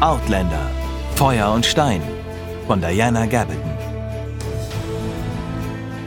[0.00, 0.70] Outlander
[1.14, 2.02] Feuer und Stein
[2.66, 3.70] von Diana Gabaldon.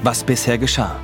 [0.03, 0.95] Was bisher geschah.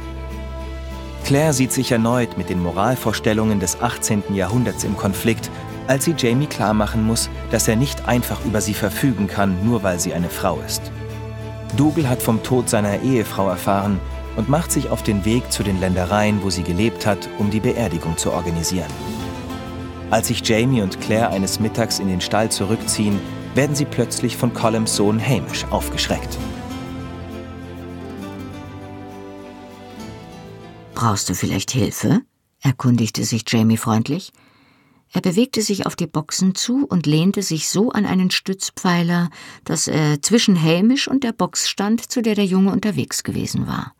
[1.25, 4.35] Claire sieht sich erneut mit den Moralvorstellungen des 18.
[4.35, 5.49] Jahrhunderts im Konflikt,
[5.87, 9.99] als sie Jamie klarmachen muss, dass er nicht einfach über sie verfügen kann, nur weil
[9.99, 10.91] sie eine Frau ist.
[11.75, 13.99] Dougal hat vom Tod seiner Ehefrau erfahren
[14.35, 17.59] und macht sich auf den Weg zu den Ländereien, wo sie gelebt hat, um die
[17.61, 18.91] Beerdigung zu organisieren.
[20.11, 23.17] Als sich Jamie und Claire eines Mittags in den Stall zurückziehen,
[23.55, 26.37] werden sie plötzlich von Colums Sohn Hamish aufgeschreckt.
[30.93, 32.21] Brauchst du vielleicht Hilfe?
[32.59, 34.33] erkundigte sich Jamie freundlich.
[35.13, 39.29] Er bewegte sich auf die Boxen zu und lehnte sich so an einen Stützpfeiler,
[39.63, 43.93] dass er zwischen Hamish und der Box stand, zu der der Junge unterwegs gewesen war.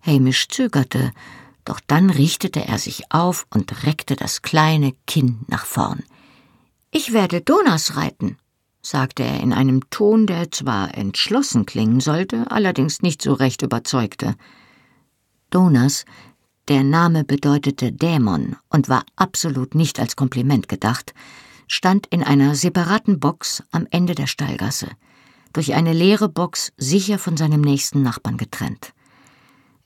[0.00, 1.12] Hamish zögerte,
[1.64, 6.02] doch dann richtete er sich auf und reckte das kleine Kinn nach vorn.
[6.90, 8.36] Ich werde Donas reiten,
[8.82, 14.34] sagte er in einem Ton, der zwar entschlossen klingen sollte, allerdings nicht so recht überzeugte.
[15.50, 16.04] Donas,
[16.68, 21.14] der Name bedeutete Dämon und war absolut nicht als Kompliment gedacht,
[21.68, 24.88] stand in einer separaten Box am Ende der Stallgasse,
[25.52, 28.92] durch eine leere Box sicher von seinem nächsten Nachbarn getrennt.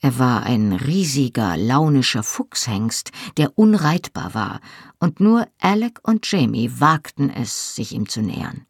[0.06, 4.60] Er war ein riesiger, launischer Fuchshengst, der unreitbar war,
[5.00, 8.66] und nur Alec und Jamie wagten es, sich ihm zu nähern.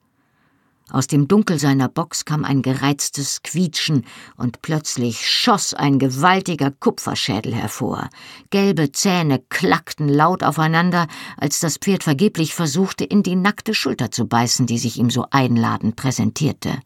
[0.90, 4.06] Aus dem Dunkel seiner Box kam ein gereiztes Quietschen,
[4.38, 8.08] und plötzlich schoss ein gewaltiger Kupferschädel hervor.
[8.48, 14.26] Gelbe Zähne klackten laut aufeinander, als das Pferd vergeblich versuchte, in die nackte Schulter zu
[14.26, 16.80] beißen, die sich ihm so einladend präsentierte.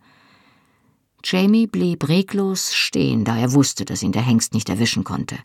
[1.24, 5.36] Jamie blieb reglos stehen, da er wusste, dass ihn der Hengst nicht erwischen konnte.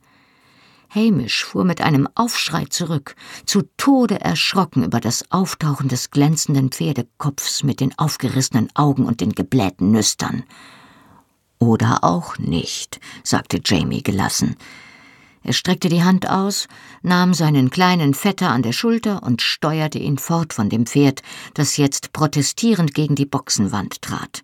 [0.89, 7.63] Hamish fuhr mit einem Aufschrei zurück, zu Tode erschrocken über das Auftauchen des glänzenden Pferdekopfs
[7.63, 10.43] mit den aufgerissenen Augen und den geblähten Nüstern.
[11.59, 14.55] Oder auch nicht, sagte Jamie gelassen.
[15.43, 16.67] Er streckte die Hand aus,
[17.03, 21.21] nahm seinen kleinen Vetter an der Schulter und steuerte ihn fort von dem Pferd,
[21.53, 24.43] das jetzt protestierend gegen die Boxenwand trat.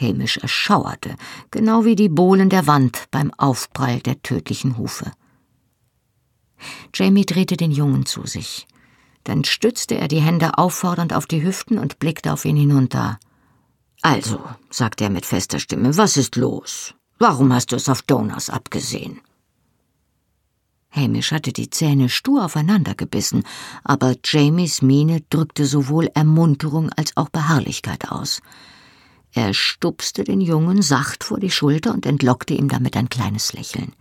[0.00, 1.16] Hamish erschauerte,
[1.50, 5.10] genau wie die Bohlen der Wand beim Aufprall der tödlichen Hufe.
[6.94, 8.66] Jamie drehte den Jungen zu sich.
[9.24, 13.18] Dann stützte er die Hände auffordernd auf die Hüften und blickte auf ihn hinunter.
[14.02, 16.94] Also, sagte er mit fester Stimme, was ist los?
[17.18, 19.20] Warum hast du es auf Donas abgesehen?
[20.90, 23.44] Hamish hatte die Zähne stur aufeinander gebissen,
[23.84, 28.40] aber Jamies Miene drückte sowohl Ermunterung als auch Beharrlichkeit aus.
[29.38, 33.92] Er stupste den Jungen sacht vor die Schulter und entlockte ihm damit ein kleines Lächeln.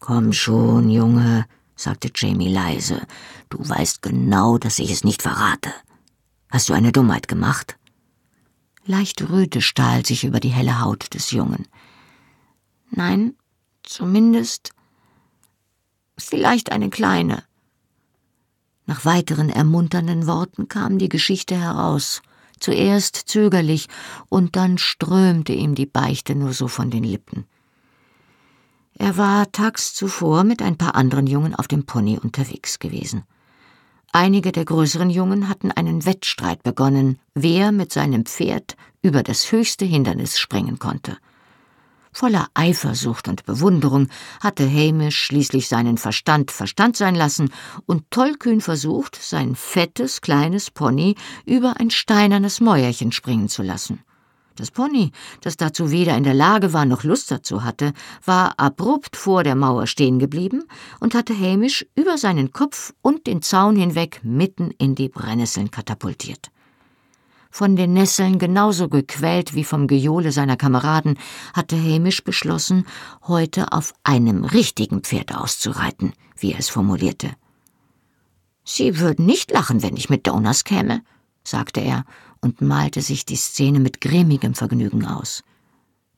[0.00, 1.46] Komm schon, Junge,
[1.76, 3.00] sagte Jamie leise.
[3.48, 5.72] Du weißt genau, dass ich es nicht verrate.
[6.50, 7.78] Hast du eine Dummheit gemacht?
[8.84, 11.66] Leichte Röte stahl sich über die helle Haut des Jungen.
[12.90, 13.34] Nein,
[13.82, 14.72] zumindest
[16.18, 17.44] vielleicht eine kleine.
[18.84, 22.20] Nach weiteren ermunternden Worten kam die Geschichte heraus,
[22.60, 23.88] zuerst zögerlich,
[24.28, 27.44] und dann strömte ihm die Beichte nur so von den Lippen.
[28.94, 33.22] Er war tags zuvor mit ein paar anderen Jungen auf dem Pony unterwegs gewesen.
[34.12, 39.84] Einige der größeren Jungen hatten einen Wettstreit begonnen, wer mit seinem Pferd über das höchste
[39.84, 41.18] Hindernis springen konnte.
[42.18, 44.08] Voller Eifersucht und Bewunderung
[44.40, 47.52] hatte Hamish schließlich seinen Verstand Verstand sein lassen
[47.86, 51.14] und tollkühn versucht, sein fettes, kleines Pony
[51.46, 54.00] über ein steinernes Mäuerchen springen zu lassen.
[54.56, 55.12] Das Pony,
[55.42, 57.92] das dazu weder in der Lage war noch Lust dazu hatte,
[58.24, 60.64] war abrupt vor der Mauer stehen geblieben
[60.98, 66.50] und hatte Hamish über seinen Kopf und den Zaun hinweg mitten in die Brennnesseln katapultiert.
[67.50, 71.18] Von den Nesseln genauso gequält wie vom Gejohle seiner Kameraden,
[71.54, 72.86] hatte Hamish beschlossen,
[73.26, 77.30] heute auf einem richtigen Pferd auszureiten, wie er es formulierte.
[78.64, 81.02] Sie würden nicht lachen, wenn ich mit Donuts käme,
[81.42, 82.04] sagte er
[82.40, 85.42] und malte sich die Szene mit grimmigem Vergnügen aus.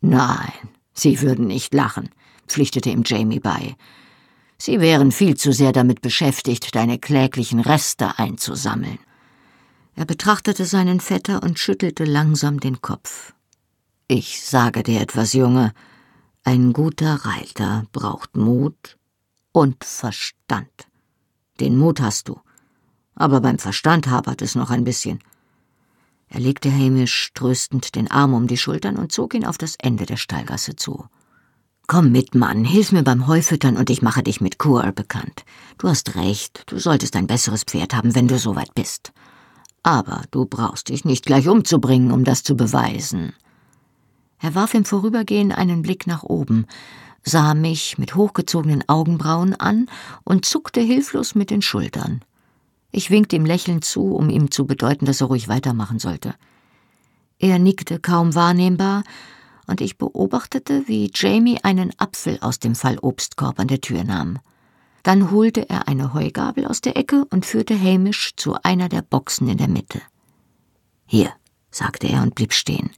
[0.00, 0.53] Nein,
[0.93, 2.11] Sie würden nicht lachen,
[2.47, 3.76] pflichtete ihm Jamie bei.
[4.59, 8.99] Sie wären viel zu sehr damit beschäftigt, deine kläglichen Reste einzusammeln.
[9.95, 13.35] Er betrachtete seinen Vetter und schüttelte langsam den Kopf.
[14.09, 15.73] Ich sage dir etwas, Junge.
[16.43, 18.97] Ein guter Reiter braucht Mut
[19.53, 20.89] und Verstand.
[21.61, 22.41] Den Mut hast du.
[23.15, 25.21] Aber beim Verstand hapert es noch ein bisschen.
[26.29, 30.07] Er legte Hamish tröstend den Arm um die Schultern und zog ihn auf das Ende
[30.07, 31.07] der Stallgasse zu.
[31.87, 35.45] Komm mit, Mann, hilf mir beim Heufüttern und ich mache dich mit Kur bekannt.
[35.77, 39.13] Du hast recht, du solltest ein besseres Pferd haben, wenn du soweit bist.
[39.82, 43.32] Aber du brauchst dich nicht gleich umzubringen, um das zu beweisen.
[44.41, 46.67] Er warf im Vorübergehen einen Blick nach oben,
[47.23, 49.87] sah mich mit hochgezogenen Augenbrauen an
[50.25, 52.23] und zuckte hilflos mit den Schultern.
[52.93, 56.35] Ich winkte ihm lächelnd zu, um ihm zu bedeuten, dass er ruhig weitermachen sollte.
[57.38, 59.03] Er nickte kaum wahrnehmbar,
[59.67, 64.41] und ich beobachtete, wie Jamie einen Apfel aus dem Fallobstkorb an der Tür nahm.
[65.02, 69.49] Dann holte er eine Heugabel aus der Ecke und führte Hamish zu einer der Boxen
[69.49, 70.02] in der Mitte.
[71.06, 71.32] Hier,
[71.70, 72.91] sagte er und blieb stehen.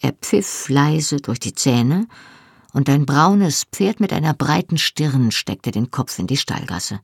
[0.00, 2.06] Er pfiff leise durch die Zähne,
[2.72, 7.00] und ein braunes Pferd mit einer breiten Stirn steckte den Kopf in die Stallgasse.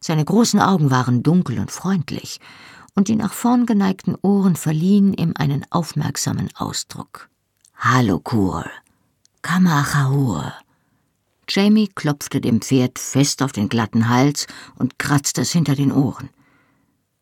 [0.00, 2.40] Seine großen Augen waren dunkel und freundlich,
[2.94, 7.28] und die nach vorn geneigten Ohren verliehen ihm einen aufmerksamen Ausdruck.
[7.76, 8.64] Hallo, Kur.
[9.42, 10.52] Kamachahur.
[11.50, 16.30] Jamie klopfte dem Pferd fest auf den glatten Hals und kratzte es hinter den Ohren.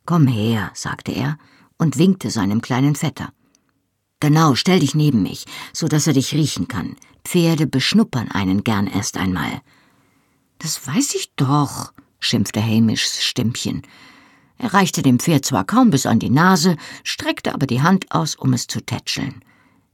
[0.04, 1.38] Komm her, sagte er
[1.78, 3.32] und winkte seinem kleinen Vetter.
[4.20, 6.96] Genau, stell dich neben mich, so dass er dich riechen kann.
[7.25, 9.62] Pferde beschnuppern einen gern erst einmal.
[10.58, 13.82] Das weiß ich doch, schimpfte Hamishs Stimmchen.
[14.58, 18.34] Er reichte dem Pferd zwar kaum bis an die Nase, streckte aber die Hand aus,
[18.34, 19.42] um es zu tätscheln.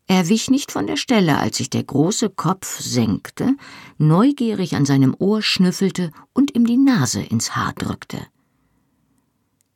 [0.07, 3.57] Er wich nicht von der Stelle, als sich der große Kopf senkte,
[3.97, 8.19] neugierig an seinem Ohr schnüffelte und ihm die Nase ins Haar drückte.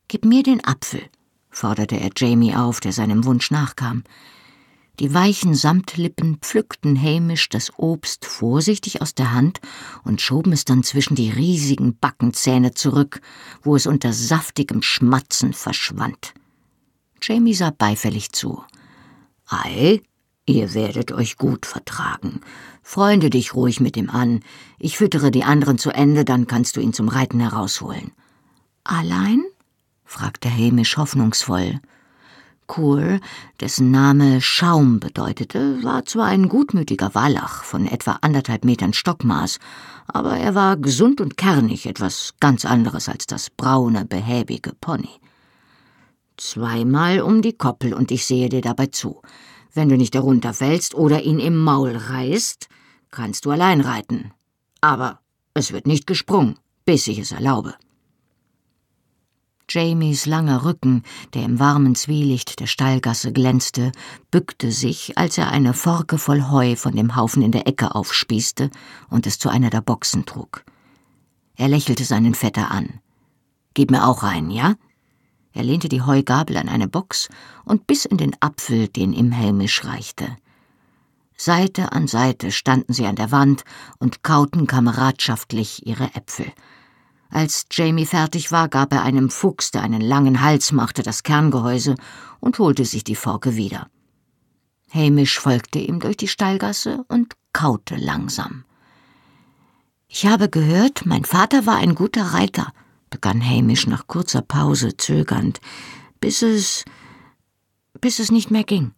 [0.08, 1.02] Gib mir den Apfel,
[1.50, 4.04] forderte er Jamie auf, der seinem Wunsch nachkam.
[5.00, 9.60] Die weichen Samtlippen pflückten hämisch das Obst vorsichtig aus der Hand
[10.02, 13.20] und schoben es dann zwischen die riesigen Backenzähne zurück,
[13.62, 16.34] wo es unter saftigem Schmatzen verschwand.
[17.22, 18.62] Jamie sah beifällig zu.
[19.46, 20.02] Ei,
[20.48, 22.40] ihr werdet euch gut vertragen.
[22.82, 24.40] Freunde dich ruhig mit ihm an.
[24.78, 28.12] Ich füttere die anderen zu Ende, dann kannst du ihn zum Reiten herausholen.
[28.84, 29.44] Allein?
[30.04, 31.80] fragte Hamish hoffnungsvoll.
[32.66, 33.20] Kur,
[33.60, 39.58] dessen Name Schaum bedeutete, war zwar ein gutmütiger Wallach von etwa anderthalb Metern Stockmaß,
[40.06, 45.08] aber er war gesund und kernig, etwas ganz anderes als das braune, behäbige Pony.
[46.36, 49.22] Zweimal um die Koppel und ich sehe dir dabei zu.
[49.78, 52.68] Wenn du nicht herunterfällst oder ihn im Maul reißt,
[53.12, 54.32] kannst du allein reiten.
[54.80, 55.20] Aber
[55.54, 57.76] es wird nicht gesprungen, bis ich es erlaube.
[59.70, 63.92] Jamies langer Rücken, der im warmen Zwielicht der Stallgasse glänzte,
[64.32, 68.70] bückte sich, als er eine Forke voll Heu von dem Haufen in der Ecke aufspießte
[69.08, 70.64] und es zu einer der Boxen trug.
[71.54, 72.98] Er lächelte seinen Vetter an.
[73.74, 74.74] Gib mir auch einen, ja?
[75.58, 77.28] Er lehnte die Heugabel an eine Box
[77.64, 80.36] und biss in den Apfel, den ihm Helmisch reichte.
[81.36, 83.64] Seite an Seite standen sie an der Wand
[83.98, 86.46] und kauten kameradschaftlich ihre Äpfel.
[87.28, 91.96] Als Jamie fertig war, gab er einem Fuchs, der einen langen Hals machte, das Kerngehäuse
[92.38, 93.88] und holte sich die Forke wieder.
[94.94, 98.62] Hamish folgte ihm durch die Stallgasse und kaute langsam.
[100.06, 102.72] Ich habe gehört, mein Vater war ein guter Reiter,
[103.10, 105.60] begann Hamish nach kurzer Pause zögernd,
[106.20, 106.84] bis es.
[108.00, 108.92] bis es nicht mehr ging.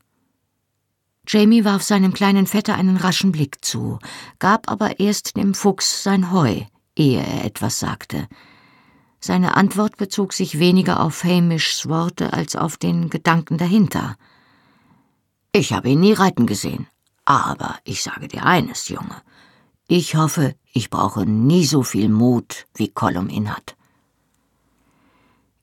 [1.27, 3.99] Jamie warf seinem kleinen Vetter einen raschen Blick zu,
[4.39, 6.63] gab aber erst dem Fuchs sein Heu,
[6.97, 8.27] ehe er etwas sagte.
[9.21, 14.17] Seine Antwort bezog sich weniger auf Hamishs Worte als auf den Gedanken dahinter.
[15.53, 16.87] Ich habe ihn nie reiten gesehen,
[17.27, 19.23] aber ich sage dir eines, Junge.
[19.87, 23.77] Ich hoffe, ich brauche nie so viel Mut, wie Colum ihn hat.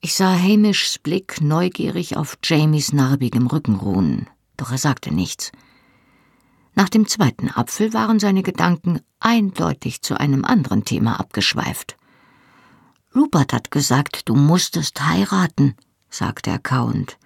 [0.07, 5.51] Ich sah Hamishs Blick neugierig auf Jamies narbigem Rücken ruhen, doch er sagte nichts.
[6.75, 11.97] Nach dem zweiten Apfel waren seine Gedanken eindeutig zu einem anderen Thema abgeschweift.
[13.13, 15.75] Rupert hat gesagt, du musstest heiraten,
[16.09, 17.17] sagte er kauend.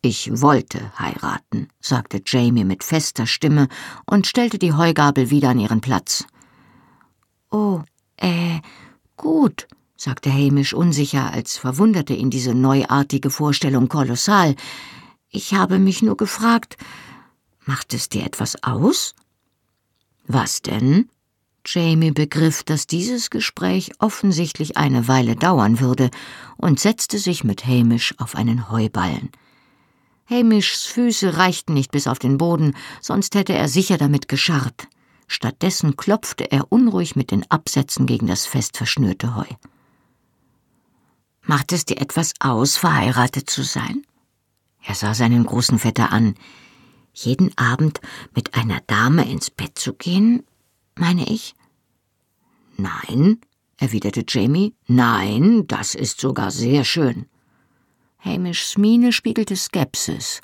[0.00, 3.66] Ich wollte heiraten, sagte Jamie mit fester Stimme
[4.06, 6.24] und stellte die Heugabel wieder an ihren Platz.
[7.50, 7.82] Oh,
[8.16, 8.60] äh,
[9.16, 9.66] gut,
[10.00, 14.54] sagte Hamish unsicher, als verwunderte ihn diese neuartige Vorstellung kolossal.
[15.28, 16.78] Ich habe mich nur gefragt,
[17.66, 19.14] Macht es dir etwas aus?
[20.26, 21.10] Was denn?
[21.66, 26.08] Jamie begriff, dass dieses Gespräch offensichtlich eine Weile dauern würde
[26.56, 29.28] und setzte sich mit Hamish auf einen Heuballen.
[30.24, 34.88] Hamishs Füße reichten nicht bis auf den Boden, sonst hätte er sicher damit gescharrt.
[35.28, 39.44] Stattdessen klopfte er unruhig mit den Absätzen gegen das fest verschnürte Heu.
[41.42, 44.04] Macht es dir etwas aus, verheiratet zu sein?
[44.82, 46.34] Er sah seinen großen Vetter an.
[47.12, 48.00] Jeden Abend
[48.34, 50.44] mit einer Dame ins Bett zu gehen,
[50.94, 51.54] meine ich.
[52.76, 53.40] Nein,
[53.76, 57.26] erwiderte Jamie, nein, das ist sogar sehr schön.
[58.18, 60.40] Hamishs Miene spiegelte Skepsis.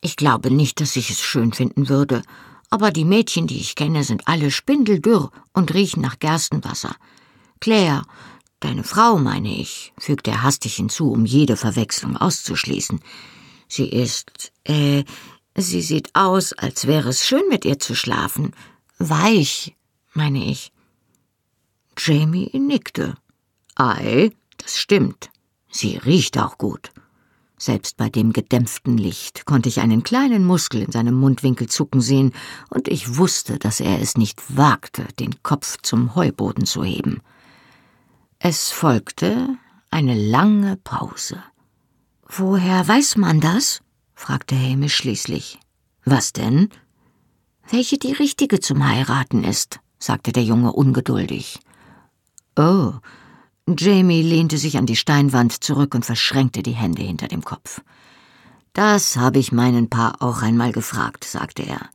[0.00, 2.22] Ich glaube nicht, dass ich es schön finden würde,
[2.68, 6.94] aber die Mädchen, die ich kenne, sind alle spindeldürr und riechen nach Gerstenwasser.
[7.60, 8.02] Claire,
[8.60, 13.00] deine Frau, meine ich, fügte er hastig hinzu, um jede Verwechslung auszuschließen.
[13.68, 15.04] Sie ist, äh,
[15.56, 18.52] sie sieht aus, als wäre es schön mit ihr zu schlafen.
[18.98, 19.76] Weich,
[20.12, 20.72] meine ich.
[21.98, 23.14] Jamie nickte.
[23.74, 25.30] Ei, das stimmt.
[25.70, 26.92] Sie riecht auch gut.
[27.56, 32.32] Selbst bei dem gedämpften Licht konnte ich einen kleinen Muskel in seinem Mundwinkel zucken sehen,
[32.68, 37.22] und ich wusste, dass er es nicht wagte, den Kopf zum Heuboden zu heben.
[38.46, 39.56] Es folgte
[39.90, 41.42] eine lange Pause.
[42.28, 43.80] Woher weiß man das?
[44.14, 45.58] fragte Hamish schließlich.
[46.04, 46.68] Was denn?
[47.70, 51.58] Welche die richtige zum Heiraten ist, sagte der Junge ungeduldig.
[52.54, 52.92] Oh,
[53.66, 57.80] Jamie lehnte sich an die Steinwand zurück und verschränkte die Hände hinter dem Kopf.
[58.74, 61.88] Das habe ich meinen Paar auch einmal gefragt, sagte er.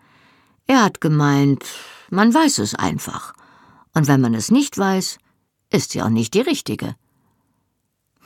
[0.65, 1.63] Er hat gemeint,
[2.10, 3.36] man weiß es einfach.
[3.94, 5.20] Und wenn man es nicht weiß,
[5.71, 6.95] ist auch nicht die richtige.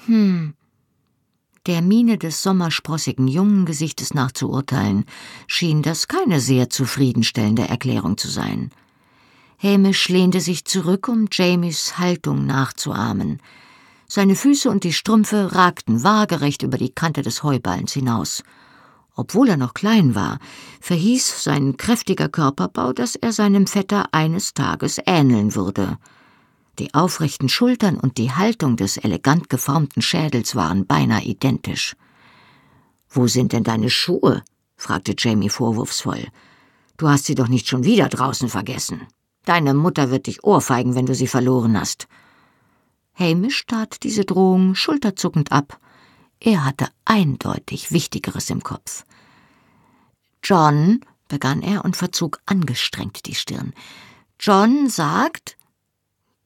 [0.06, 0.54] Hm.
[1.66, 5.06] Der Miene des sommersprossigen jungen Gesichtes nach zu urteilen,
[5.48, 8.72] schien das keine sehr zufriedenstellende Erklärung zu sein.
[9.62, 13.42] Hamish lehnte sich zurück, um Jamies Haltung nachzuahmen.
[14.10, 18.44] Seine Füße und die Strümpfe ragten waagerecht über die Kante des Heuballens hinaus.
[19.16, 20.40] Obwohl er noch klein war,
[20.82, 25.98] verhieß sein kräftiger Körperbau, dass er seinem Vetter eines Tages ähneln würde.
[26.80, 31.96] Die aufrechten Schultern und die Haltung des elegant geformten Schädels waren beinahe identisch.
[33.10, 34.44] Wo sind denn deine Schuhe?
[34.76, 36.28] fragte Jamie vorwurfsvoll.
[36.98, 39.08] Du hast sie doch nicht schon wieder draußen vergessen.
[39.46, 42.08] Deine Mutter wird dich ohrfeigen, wenn du sie verloren hast.
[43.14, 45.80] Hamish tat diese Drohung schulterzuckend ab.
[46.40, 49.06] Er hatte eindeutig Wichtigeres im Kopf.
[50.44, 53.74] John, begann er und verzog angestrengt die Stirn.
[54.40, 55.56] John sagt.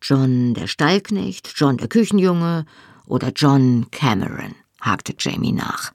[0.01, 2.65] John der Stallknecht, John der Küchenjunge
[3.05, 5.91] oder John Cameron, hakte Jamie nach.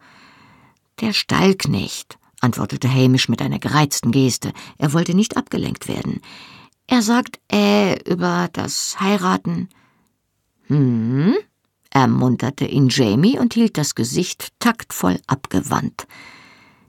[1.01, 4.53] Der Stallknecht, antwortete Hamish mit einer gereizten Geste.
[4.79, 6.21] Er wollte nicht abgelenkt werden.
[6.87, 9.69] Er sagt äh über das Heiraten.
[10.67, 11.35] Hm,
[11.91, 16.07] ermunterte ihn Jamie und hielt das Gesicht taktvoll abgewandt.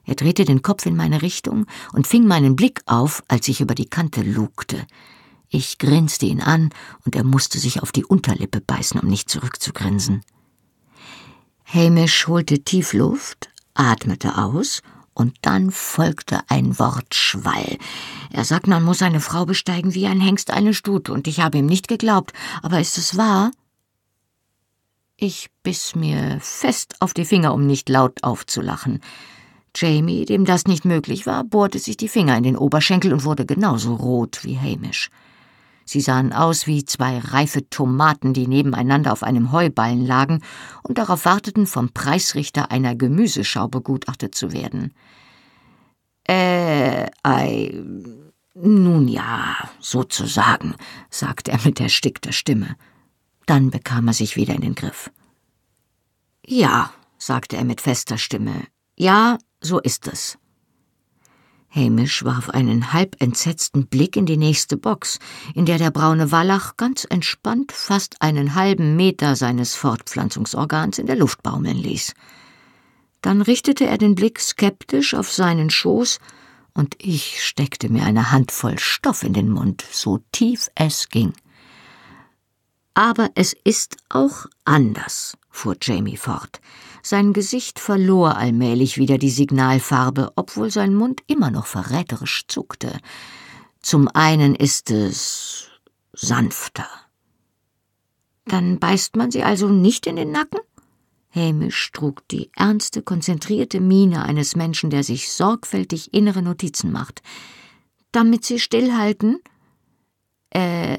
[0.06, 3.76] Er drehte den Kopf in meine Richtung und fing meinen Blick auf, als ich über
[3.76, 4.86] die Kante lugte.
[5.56, 6.72] Ich grinste ihn an,
[7.06, 10.24] und er musste sich auf die Unterlippe beißen, um nicht zurückzugrinsen.
[11.64, 14.82] Hamish holte tief Luft, atmete aus
[15.14, 17.78] und dann folgte ein Wortschwall.
[18.32, 21.60] Er sagt, man muss eine Frau besteigen wie ein Hengst eine Stute, und ich habe
[21.60, 22.34] ihm nicht geglaubt.
[22.64, 23.52] Aber ist es wahr?
[25.18, 29.02] Ich biss mir fest auf die Finger, um nicht laut aufzulachen.
[29.76, 33.46] Jamie, dem das nicht möglich war, bohrte sich die Finger in den Oberschenkel und wurde
[33.46, 35.12] genauso rot wie Hamish.
[35.86, 40.42] Sie sahen aus wie zwei reife Tomaten, die nebeneinander auf einem Heuballen lagen
[40.84, 44.94] und darauf warteten, vom Preisrichter einer Gemüseschau begutachtet zu werden.
[46.26, 47.84] Äh, ei,
[48.54, 50.76] nun ja, sozusagen,
[51.10, 52.76] sagte er mit erstickter Stimme.
[53.46, 55.12] Dann bekam er sich wieder in den Griff.
[56.46, 60.38] Ja, sagte er mit fester Stimme, ja, so ist es.
[61.76, 65.18] Hamish warf einen halb entsetzten Blick in die nächste Box,
[65.56, 71.16] in der der braune Wallach ganz entspannt fast einen halben Meter seines Fortpflanzungsorgans in der
[71.16, 72.14] Luft baumeln ließ.
[73.22, 76.20] Dann richtete er den Blick skeptisch auf seinen Schoß,
[76.76, 81.34] und ich steckte mir eine Handvoll Stoff in den Mund, so tief es ging.
[82.96, 86.62] Aber es ist auch anders, fuhr Jamie fort.
[87.06, 92.98] Sein Gesicht verlor allmählich wieder die Signalfarbe, obwohl sein Mund immer noch verräterisch zuckte.
[93.82, 95.68] Zum einen ist es
[96.14, 96.88] sanfter.
[98.46, 100.62] Dann beißt man sie also nicht in den Nacken?
[101.28, 107.22] Hämisch trug die ernste, konzentrierte Miene eines Menschen, der sich sorgfältig innere Notizen macht.
[108.14, 109.40] Damit sie stillhalten?
[110.52, 110.98] Äh,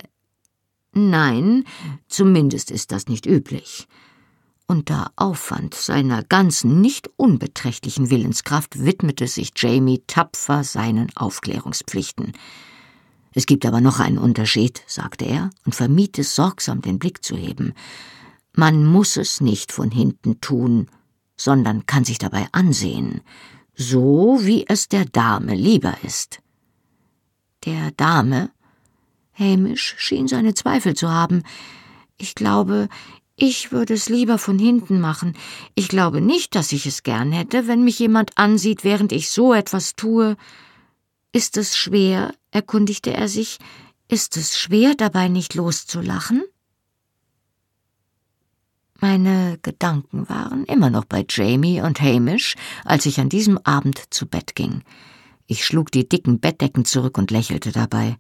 [0.93, 1.65] nein,
[2.09, 3.87] zumindest ist das nicht üblich.
[4.67, 12.33] Unter Aufwand seiner ganzen nicht unbeträchtlichen Willenskraft widmete sich Jamie tapfer seinen Aufklärungspflichten.
[13.35, 17.37] Es gibt aber noch einen Unterschied, sagte er und vermied es sorgsam, den Blick zu
[17.37, 17.75] heben.
[18.55, 20.89] Man muss es nicht von hinten tun,
[21.37, 23.21] sondern kann sich dabei ansehen,
[23.75, 26.39] so wie es der Dame lieber ist.
[27.67, 28.51] Der Dame,
[29.39, 31.43] Hamish schien seine Zweifel zu haben.
[32.17, 32.89] Ich glaube,
[33.37, 35.37] ich würde es lieber von hinten machen.
[35.75, 39.53] Ich glaube nicht, dass ich es gern hätte, wenn mich jemand ansieht, während ich so
[39.53, 40.37] etwas tue.
[41.33, 43.59] Ist es schwer, erkundigte er sich,
[44.09, 46.45] ist es schwer, dabei nicht loszulachen?
[49.01, 54.27] Meine Gedanken waren immer noch bei Jamie und Hamish, als ich an diesem Abend zu
[54.27, 54.83] Bett ging.
[55.47, 58.17] Ich schlug die dicken Bettdecken zurück und lächelte dabei.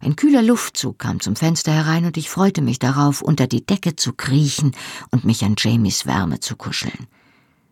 [0.00, 3.96] Ein kühler Luftzug kam zum Fenster herein und ich freute mich darauf, unter die Decke
[3.96, 4.72] zu kriechen
[5.10, 7.08] und mich an Jamies Wärme zu kuscheln.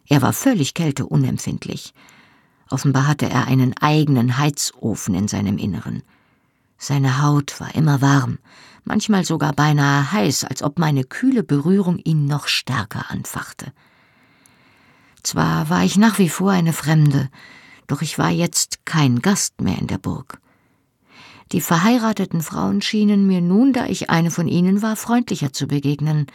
[0.09, 1.95] Er war völlig kälteunempfindlich.
[2.69, 6.03] Offenbar hatte er einen eigenen Heizofen in seinem Inneren.
[6.79, 8.39] Seine Haut war immer warm,
[8.85, 13.73] manchmal sogar beinahe heiß, als ob meine kühle Berührung ihn noch stärker anfachte.
[15.23, 17.29] Zwar war ich nach wie vor eine Fremde,
[17.87, 20.41] doch ich war jetzt kein Gast mehr in der Burg.
[21.53, 26.27] Die verheirateten Frauen schienen mir nun, da ich eine von ihnen war, freundlicher zu begegnen,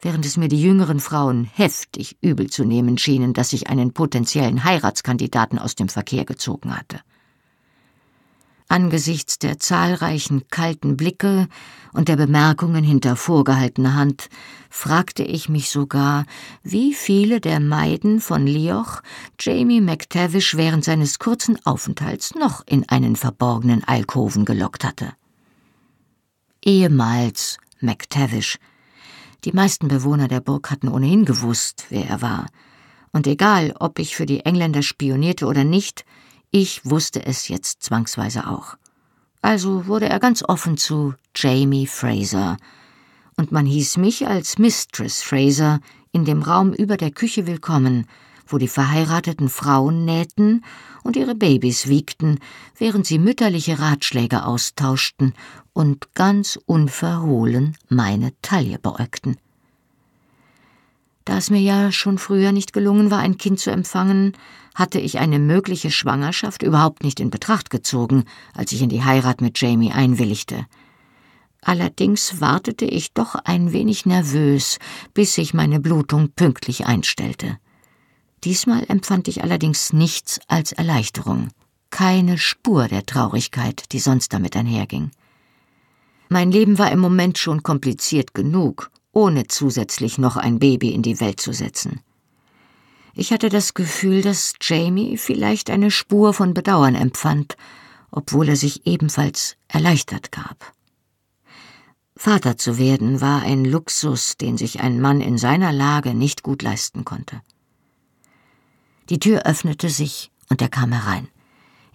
[0.00, 4.64] während es mir die jüngeren Frauen heftig übel zu nehmen schienen, dass ich einen potenziellen
[4.64, 7.00] Heiratskandidaten aus dem Verkehr gezogen hatte.
[8.68, 11.46] Angesichts der zahlreichen kalten Blicke
[11.92, 14.28] und der Bemerkungen hinter vorgehaltener Hand
[14.70, 16.24] fragte ich mich sogar,
[16.64, 19.02] wie viele der Maiden von Lioch
[19.38, 25.12] Jamie McTavish während seines kurzen Aufenthalts noch in einen verborgenen Alkoven gelockt hatte.
[26.64, 28.58] Ehemals McTavish.
[29.44, 32.46] Die meisten Bewohner der Burg hatten ohnehin gewusst, wer er war.
[33.12, 36.04] Und egal, ob ich für die Engländer spionierte oder nicht,
[36.50, 38.76] ich wusste es jetzt zwangsweise auch.
[39.42, 42.56] Also wurde er ganz offen zu Jamie Fraser,
[43.36, 48.06] und man hieß mich als Mistress Fraser in dem Raum über der Küche willkommen,
[48.46, 50.64] wo die verheirateten Frauen nähten
[51.02, 52.38] und ihre Babys wiegten,
[52.78, 55.34] während sie mütterliche Ratschläge austauschten
[55.72, 59.36] und ganz unverhohlen meine Taille beäugten.
[61.26, 64.32] Da es mir ja schon früher nicht gelungen war, ein Kind zu empfangen,
[64.76, 69.40] hatte ich eine mögliche Schwangerschaft überhaupt nicht in Betracht gezogen, als ich in die Heirat
[69.40, 70.66] mit Jamie einwilligte.
[71.62, 74.78] Allerdings wartete ich doch ein wenig nervös,
[75.14, 77.58] bis sich meine Blutung pünktlich einstellte.
[78.44, 81.48] Diesmal empfand ich allerdings nichts als Erleichterung,
[81.90, 85.10] keine Spur der Traurigkeit, die sonst damit einherging.
[86.28, 91.20] Mein Leben war im Moment schon kompliziert genug, ohne zusätzlich noch ein Baby in die
[91.20, 92.00] Welt zu setzen.
[93.14, 97.56] Ich hatte das Gefühl, dass Jamie vielleicht eine Spur von Bedauern empfand,
[98.10, 100.74] obwohl er sich ebenfalls erleichtert gab.
[102.14, 106.60] Vater zu werden war ein Luxus, den sich ein Mann in seiner Lage nicht gut
[106.60, 107.40] leisten konnte.
[109.08, 111.28] Die Tür öffnete sich und er kam herein.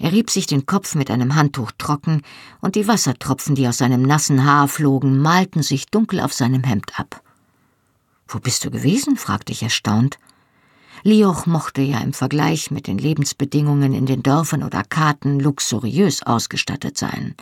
[0.02, 2.24] Er rieb sich den Kopf mit einem Handtuch trocken,
[2.60, 7.00] und die Wassertropfen, die aus seinem nassen Haar flogen, malten sich dunkel auf seinem Hemd
[7.00, 7.22] ab.
[8.28, 9.16] Wo bist du gewesen?
[9.16, 10.18] fragte ich erstaunt.
[11.04, 16.98] Lioch mochte ja im Vergleich mit den Lebensbedingungen in den Dörfern oder Karten luxuriös ausgestattet
[16.98, 17.36] sein.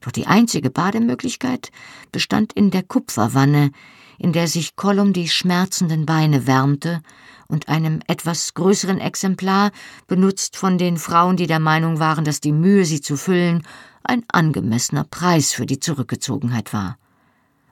[0.00, 1.70] Doch die einzige Bademöglichkeit
[2.10, 3.70] bestand in der Kupferwanne,
[4.18, 7.02] in der sich Kollum die schmerzenden Beine wärmte
[7.48, 9.70] und einem etwas größeren Exemplar,
[10.06, 13.62] benutzt von den Frauen, die der Meinung waren, dass die Mühe, sie zu füllen,
[14.02, 16.98] ein angemessener Preis für die Zurückgezogenheit war.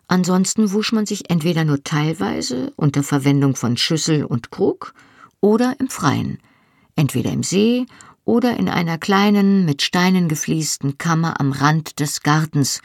[0.06, 4.94] Ansonsten wusch man sich entweder nur teilweise unter Verwendung von Schüssel und Krug
[5.40, 6.38] oder im Freien,
[6.94, 7.86] entweder im See
[8.24, 12.80] oder in einer kleinen, mit Steinen gefliesten Kammer am Rand des Gartens,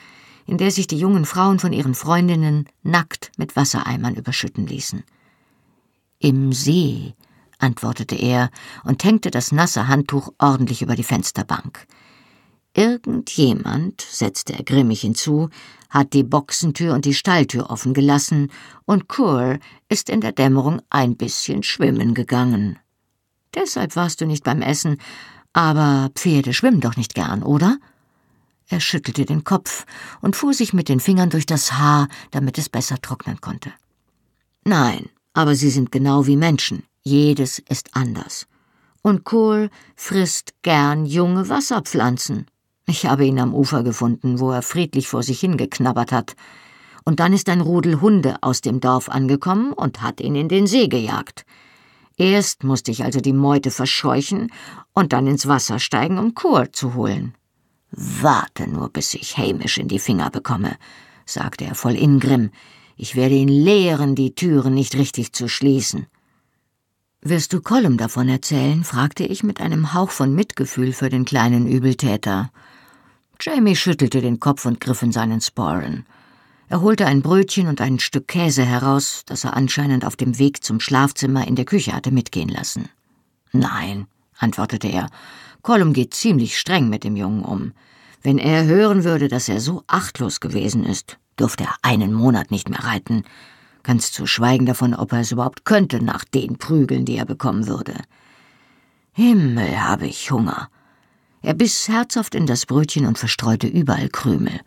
[0.50, 5.04] in der sich die jungen Frauen von ihren Freundinnen nackt mit Wassereimern überschütten ließen.
[6.18, 7.14] Im See,
[7.60, 8.50] antwortete er
[8.84, 11.86] und hängte das nasse Handtuch ordentlich über die Fensterbank.
[12.74, 15.50] Irgendjemand, setzte er grimmig hinzu,
[15.90, 18.50] hat die Boxentür und die Stalltür offen gelassen,
[18.86, 22.80] und Kur ist in der Dämmerung ein bisschen schwimmen gegangen.
[23.54, 24.98] Deshalb warst du nicht beim Essen,
[25.54, 27.78] aber Pferde schwimmen doch nicht gern, oder?
[28.70, 29.86] Er schüttelte den Kopf
[30.22, 33.74] und fuhr sich mit den Fingern durch das Haar, damit es besser trocknen konnte.
[34.64, 36.84] Nein, aber sie sind genau wie Menschen.
[37.02, 38.48] Jedes ist anders.
[39.02, 42.46] Und Kohl frisst gern junge Wasserpflanzen.
[42.86, 46.36] Ich habe ihn am Ufer gefunden, wo er friedlich vor sich hingeknabbert hat.
[47.06, 50.68] Und dann ist ein Rudel Hunde aus dem Dorf angekommen und hat ihn in den
[50.68, 51.46] See gejagt.
[52.18, 54.52] Erst musste ich also die Meute verscheuchen
[54.94, 57.34] und dann ins Wasser steigen, um Kur zu holen.
[57.92, 60.78] Warte nur, bis ich Hamish in die Finger bekomme,
[61.26, 62.52] sagte er voll Ingrimm.
[62.96, 66.08] Ich werde ihn lehren, die Türen nicht richtig zu schließen.
[67.22, 68.84] Wirst du Colum davon erzählen?
[68.84, 72.52] fragte ich mit einem Hauch von Mitgefühl für den kleinen Übeltäter.
[73.42, 76.06] Jamie schüttelte den Kopf und griff in seinen Sporen.
[76.70, 80.64] Er holte ein Brötchen und ein Stück Käse heraus, das er anscheinend auf dem Weg
[80.64, 82.90] zum Schlafzimmer in der Küche hatte mitgehen lassen.
[83.52, 85.10] Nein, antwortete er,
[85.62, 87.74] Colum geht ziemlich streng mit dem Jungen um.
[88.22, 92.70] Wenn er hören würde, dass er so achtlos gewesen ist, dürfte er einen Monat nicht
[92.70, 93.24] mehr reiten,
[93.84, 97.68] ganz zu schweigen davon, ob er es überhaupt könnte nach den Prügeln, die er bekommen
[97.68, 97.96] würde.
[99.14, 100.70] Himmel, habe ich Hunger.
[101.42, 104.60] Er biss herzhaft in das Brötchen und verstreute überall Krümel.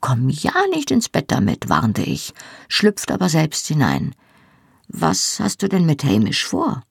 [0.00, 2.32] Komm ja nicht ins Bett damit, warnte ich,
[2.68, 4.14] schlüpft aber selbst hinein.
[4.88, 6.82] Was hast du denn mit Hamish vor?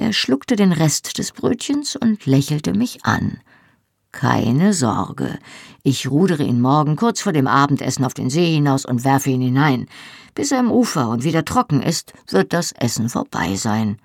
[0.00, 3.38] Er schluckte den Rest des Brötchens und lächelte mich an.
[4.12, 5.38] Keine Sorge,
[5.82, 9.42] ich rudere ihn morgen kurz vor dem Abendessen auf den See hinaus und werfe ihn
[9.42, 9.88] hinein.
[10.34, 13.98] Bis er am Ufer und wieder trocken ist, wird das Essen vorbei sein.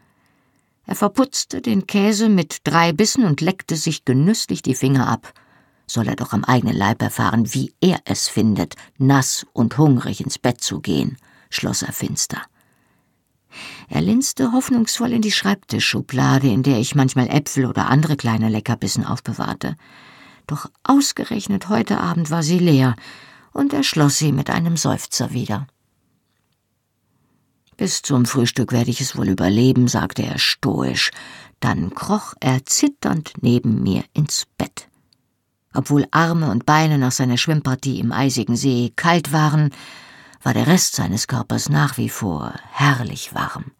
[0.85, 5.31] Er verputzte den Käse mit drei Bissen und leckte sich genüsslich die Finger ab.
[5.87, 10.39] Soll er doch am eigenen Leib erfahren, wie er es findet, nass und hungrig ins
[10.39, 11.15] Bett zu gehen,
[11.49, 12.41] schloss er finster.
[13.89, 19.05] Er linste hoffnungsvoll in die Schreibtischschublade, in der ich manchmal Äpfel oder andere kleine Leckerbissen
[19.05, 19.75] aufbewahrte.
[20.47, 22.95] Doch ausgerechnet heute Abend war sie leer,
[23.51, 25.67] und er schloss sie mit einem Seufzer wieder.
[27.77, 31.11] Bis zum Frühstück werde ich es wohl überleben, sagte er stoisch.
[31.59, 34.87] Dann kroch er zitternd neben mir ins Bett.
[35.73, 39.71] Obwohl Arme und Beine nach seiner Schwimmpartie im eisigen See kalt waren,
[40.45, 43.71] war der Rest seines Körpers nach wie vor herrlich warm.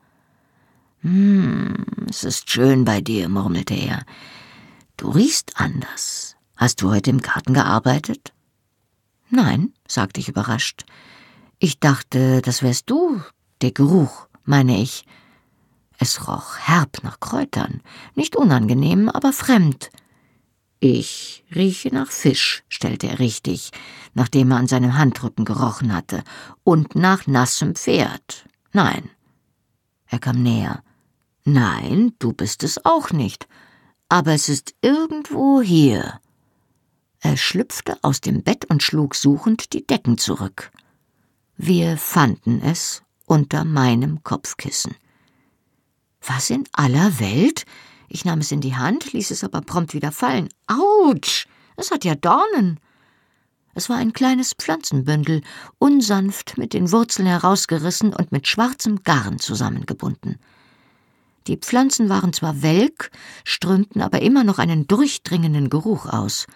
[1.01, 4.04] Hm, es ist schön bei dir, murmelte er.
[4.97, 6.36] Du riechst anders.
[6.58, 8.34] Hast du heute im Garten gearbeitet?
[9.30, 10.86] Nein, sagte ich überrascht.
[11.60, 13.21] Ich dachte, das wärst du,
[13.62, 15.06] der Geruch, meine ich.
[15.99, 17.84] Es roch herb nach Kräutern,
[18.15, 19.91] nicht unangenehm, aber fremd.
[20.80, 23.72] Ich rieche nach Fisch, stellte er richtig,
[24.14, 26.24] nachdem er an seinem Handrücken gerochen hatte,
[26.64, 28.46] und nach nassem Pferd.
[28.72, 29.10] Nein.
[30.08, 30.84] Er kam näher.
[31.46, 33.48] Nein, du bist es auch nicht.
[34.10, 36.20] Aber es ist irgendwo hier.
[37.20, 40.72] Er schlüpfte aus dem Bett und schlug suchend die Decken zurück.
[41.58, 44.96] Wir fanden es unter meinem Kopfkissen.
[46.22, 47.66] Was in aller Welt?
[48.08, 50.50] Ich nahm es in die Hand, ließ es aber prompt wieder fallen.
[50.68, 51.48] Autsch!
[51.76, 52.80] Es hat ja Dornen.
[53.74, 55.41] Es war ein kleines Pflanzenbündel,
[55.80, 60.38] unsanft mit den Wurzeln herausgerissen und mit schwarzem Garn zusammengebunden.
[61.48, 63.12] Die Pflanzen waren zwar welk,
[63.44, 66.48] strömten aber immer noch einen durchdringenden Geruch aus.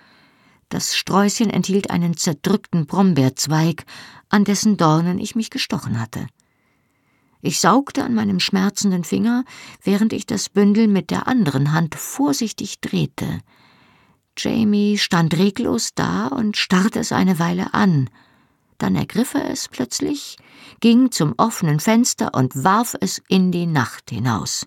[0.70, 3.86] Das Sträußchen enthielt einen zerdrückten Brombeerzweig,
[4.30, 6.28] an dessen Dornen ich mich gestochen hatte.
[7.42, 9.46] Ich saugte an meinem schmerzenden Finger,
[9.84, 13.40] während ich das Bündel mit der anderen Hand vorsichtig drehte.
[14.38, 18.10] Jamie stand reglos da und starrte es eine Weile an.
[18.78, 20.38] Dann ergriff er es plötzlich,
[20.80, 24.66] ging zum offenen Fenster und warf es in die Nacht hinaus.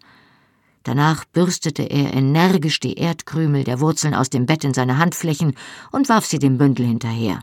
[0.83, 5.55] Danach bürstete er energisch die Erdkrümel der Wurzeln aus dem Bett in seine Handflächen
[5.91, 7.41] und warf sie dem Bündel hinterher.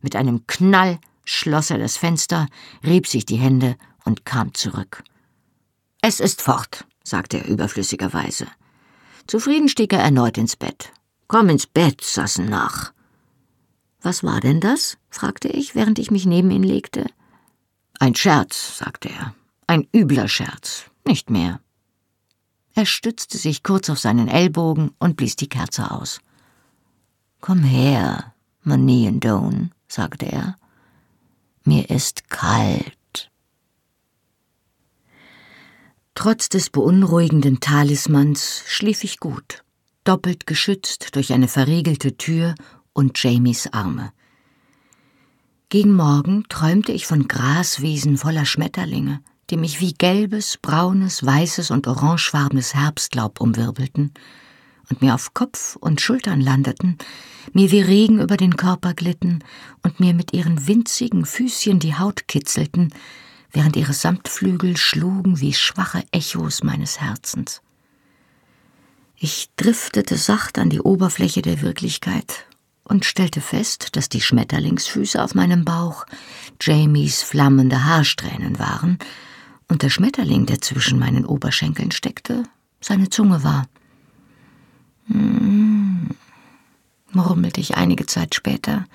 [0.00, 0.98] Mit einem Knall
[1.28, 2.48] schloss er das Fenster,
[2.84, 5.04] rieb sich die Hände und kam zurück.
[6.00, 8.46] Es ist fort, sagte er überflüssigerweise.
[9.26, 10.92] Zufrieden stieg er erneut ins Bett.
[11.26, 12.02] Komm ins Bett,
[12.38, 12.92] nach.
[14.00, 14.96] Was war denn das?
[15.10, 17.06] fragte ich, während ich mich neben ihn legte.
[17.98, 19.34] Ein Scherz, sagte er.
[19.66, 21.60] Ein übler Scherz, nicht mehr.
[22.74, 26.20] Er stützte sich kurz auf seinen Ellbogen und blies die Kerze aus.
[27.40, 30.56] Komm her, Maniendone, sagte er.
[31.68, 33.30] Mir ist kalt.
[36.14, 39.64] Trotz des beunruhigenden Talismans schlief ich gut,
[40.02, 42.54] doppelt geschützt durch eine verriegelte Tür
[42.94, 44.14] und Jamies Arme.
[45.68, 51.86] Gegen Morgen träumte ich von Graswiesen voller Schmetterlinge, die mich wie gelbes, braunes, weißes und
[51.86, 54.14] orangefarbenes Herbstlaub umwirbelten
[54.90, 56.98] und mir auf Kopf und Schultern landeten,
[57.52, 59.44] mir wie Regen über den Körper glitten
[59.82, 62.92] und mir mit ihren winzigen Füßchen die Haut kitzelten,
[63.52, 67.62] während ihre Samtflügel schlugen wie schwache Echos meines Herzens.
[69.16, 72.46] Ich driftete sacht an die Oberfläche der Wirklichkeit
[72.84, 76.06] und stellte fest, dass die Schmetterlingsfüße auf meinem Bauch
[76.60, 78.98] Jamies flammende Haarsträhnen waren
[79.68, 82.44] und der Schmetterling, der zwischen meinen Oberschenkeln steckte,
[82.80, 83.66] seine Zunge war.
[85.08, 86.10] Hm,
[87.12, 88.86] murmelte ich einige Zeit später.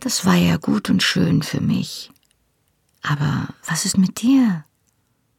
[0.00, 2.10] Das war ja gut und schön für mich.
[3.02, 4.64] Aber was ist mit dir?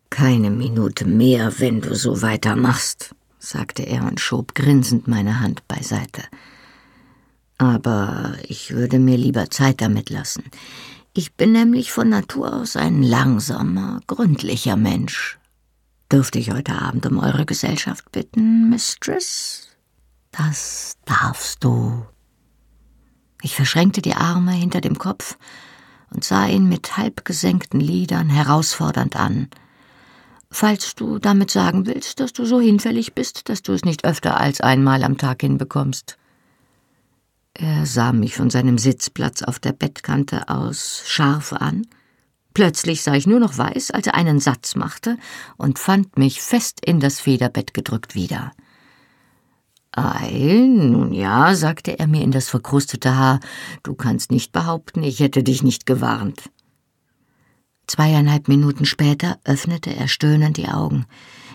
[0.09, 6.23] Keine Minute mehr, wenn du so weitermachst, sagte er und schob grinsend meine Hand beiseite.
[7.57, 10.43] Aber ich würde mir lieber Zeit damit lassen.
[11.13, 15.37] Ich bin nämlich von Natur aus ein langsamer, gründlicher Mensch.
[16.11, 19.69] Dürfte ich heute Abend um eure Gesellschaft bitten, Mistress?
[20.31, 22.05] Das darfst du.
[23.41, 25.37] Ich verschränkte die Arme hinter dem Kopf
[26.09, 29.47] und sah ihn mit halb gesenkten Lidern herausfordernd an.
[30.49, 34.37] Falls du damit sagen willst, dass du so hinfällig bist, dass du es nicht öfter
[34.37, 36.17] als einmal am Tag hinbekommst.
[37.53, 41.87] Er sah mich von seinem Sitzplatz auf der Bettkante aus scharf an.
[42.53, 45.17] Plötzlich sah ich nur noch weiß, als er einen Satz machte
[45.57, 48.51] und fand mich fest in das Federbett gedrückt wieder.
[49.93, 53.39] Ei, nun ja, sagte er mir in das verkrustete Haar,
[53.83, 56.49] du kannst nicht behaupten, ich hätte dich nicht gewarnt.
[57.87, 61.05] Zweieinhalb Minuten später öffnete er stöhnend die Augen.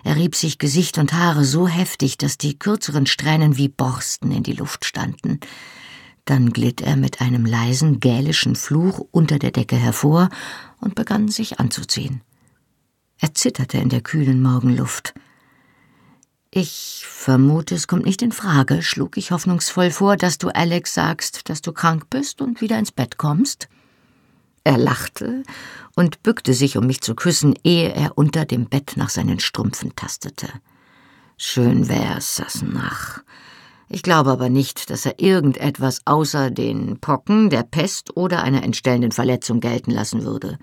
[0.05, 4.43] Er rieb sich Gesicht und Haare so heftig, dass die kürzeren Strähnen wie Borsten in
[4.43, 5.41] die Luft standen.
[6.27, 10.29] Dann glitt er mit einem leisen gälischen Fluch unter der Decke hervor
[10.81, 12.23] und begann sich anzuziehen.
[13.19, 15.15] Er zitterte in der kühlen Morgenluft.
[16.51, 21.49] Ich vermute, es kommt nicht in Frage, schlug ich hoffnungsvoll vor, dass du Alex sagst,
[21.49, 23.69] dass du krank bist und wieder ins Bett kommst.
[24.65, 25.43] Er lachte
[25.95, 29.95] und bückte sich, um mich zu küssen, ehe er unter dem Bett nach seinen Strümpfen
[29.97, 30.49] tastete.
[31.37, 33.21] Schön wär's, Sassenach.
[33.89, 39.13] Ich glaube aber nicht, dass er irgendetwas außer den Pocken, der Pest oder einer entstellenden
[39.13, 40.59] Verletzung gelten lassen würde.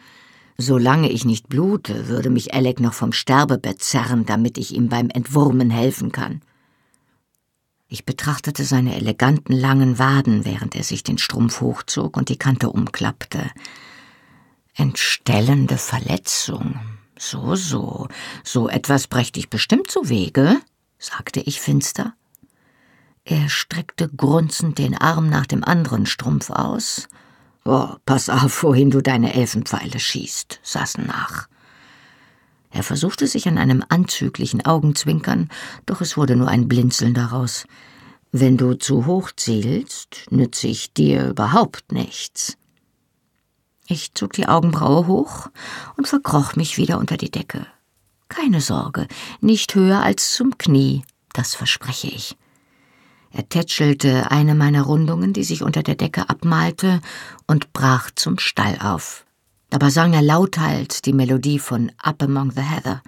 [0.57, 5.09] Solange ich nicht blute, würde mich Alec noch vom Sterbebett zerren, damit ich ihm beim
[5.09, 6.41] Entwurmen helfen kann.
[7.87, 12.69] Ich betrachtete seine eleganten langen Waden, während er sich den Strumpf hochzog und die Kante
[12.69, 13.49] umklappte.
[14.75, 16.79] Entstellende Verletzung.
[17.17, 18.07] So, so,
[18.43, 20.57] so etwas brächte ich bestimmt zu Wege,
[20.97, 22.15] sagte ich finster.
[23.25, 27.07] Er streckte grunzend den Arm nach dem anderen Strumpf aus
[27.65, 31.47] Oh, pass auf, wohin du deine Elfenpfeile schießt, saßen nach.
[32.71, 35.49] Er versuchte sich an einem anzüglichen Augenzwinkern,
[35.85, 37.65] doch es wurde nur ein Blinzeln daraus.
[38.31, 42.57] Wenn du zu hoch zielst, nütze ich dir überhaupt nichts.
[43.87, 45.49] Ich zog die Augenbraue hoch
[45.95, 47.67] und verkroch mich wieder unter die Decke.
[48.27, 49.07] Keine Sorge,
[49.39, 52.35] nicht höher als zum Knie, das verspreche ich.
[53.35, 57.01] Er tätschelte eine meiner Rundungen, die sich unter der Decke abmalte,
[57.47, 59.25] und brach zum Stall auf.
[59.71, 63.01] Dabei sang er lauthals die Melodie von Up Among the Heather.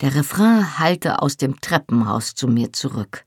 [0.00, 3.24] Der Refrain hallte aus dem Treppenhaus zu mir zurück.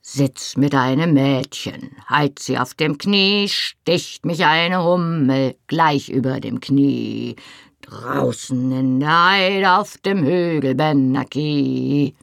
[0.00, 6.40] Sitz mit einem Mädchen, halt sie auf dem Knie, sticht mich eine Hummel gleich über
[6.40, 7.36] dem Knie.
[7.82, 12.14] Draußen in der Heide auf dem Hügel Benaki.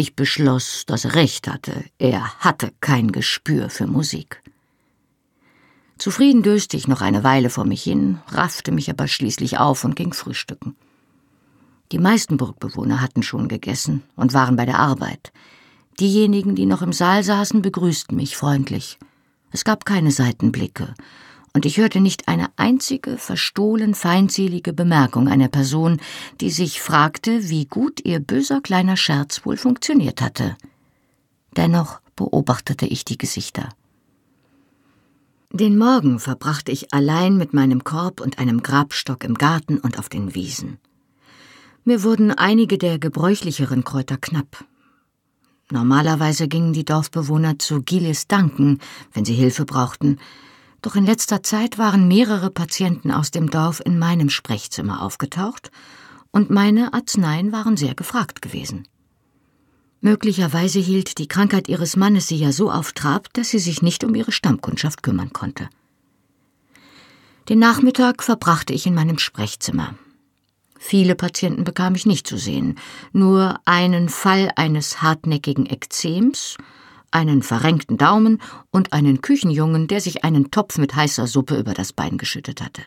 [0.00, 1.84] Ich beschloss, dass er recht hatte.
[1.98, 4.40] Er hatte kein Gespür für Musik.
[5.98, 9.96] Zufrieden döste ich noch eine Weile vor mich hin, raffte mich aber schließlich auf und
[9.96, 10.76] ging frühstücken.
[11.90, 15.32] Die meisten Burgbewohner hatten schon gegessen und waren bei der Arbeit.
[15.98, 19.00] Diejenigen, die noch im Saal saßen, begrüßten mich freundlich.
[19.50, 20.94] Es gab keine Seitenblicke,
[21.52, 26.00] und ich hörte nicht eine einzige verstohlen feindselige Bemerkung einer Person,
[26.40, 30.56] die sich fragte, wie gut ihr böser kleiner Scherz wohl funktioniert hatte.
[31.56, 33.68] Dennoch beobachtete ich die Gesichter.
[35.52, 40.08] Den Morgen verbrachte ich allein mit meinem Korb und einem Grabstock im Garten und auf
[40.10, 40.78] den Wiesen.
[41.84, 44.64] Mir wurden einige der gebräuchlicheren Kräuter knapp.
[45.70, 48.78] Normalerweise gingen die Dorfbewohner zu Gilles danken,
[49.12, 50.18] wenn sie Hilfe brauchten,
[50.82, 55.70] doch in letzter Zeit waren mehrere Patienten aus dem Dorf in meinem Sprechzimmer aufgetaucht,
[56.30, 58.86] und meine Arzneien waren sehr gefragt gewesen.
[60.00, 64.04] Möglicherweise hielt die Krankheit ihres Mannes sie ja so auf Trab, dass sie sich nicht
[64.04, 65.68] um ihre Stammkundschaft kümmern konnte.
[67.48, 69.94] Den Nachmittag verbrachte ich in meinem Sprechzimmer.
[70.78, 72.78] Viele Patienten bekam ich nicht zu sehen,
[73.12, 76.56] nur einen Fall eines hartnäckigen Ekzems
[77.10, 78.40] einen verrenkten Daumen
[78.70, 82.82] und einen Küchenjungen, der sich einen Topf mit heißer Suppe über das Bein geschüttet hatte.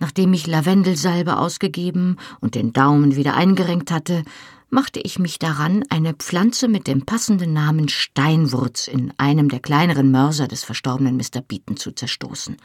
[0.00, 4.24] Nachdem ich Lavendelsalbe ausgegeben und den Daumen wieder eingerenkt hatte,
[4.70, 10.10] machte ich mich daran, eine Pflanze mit dem passenden Namen Steinwurz in einem der kleineren
[10.10, 11.42] Mörser des verstorbenen Mr.
[11.46, 12.56] Beaton zu zerstoßen.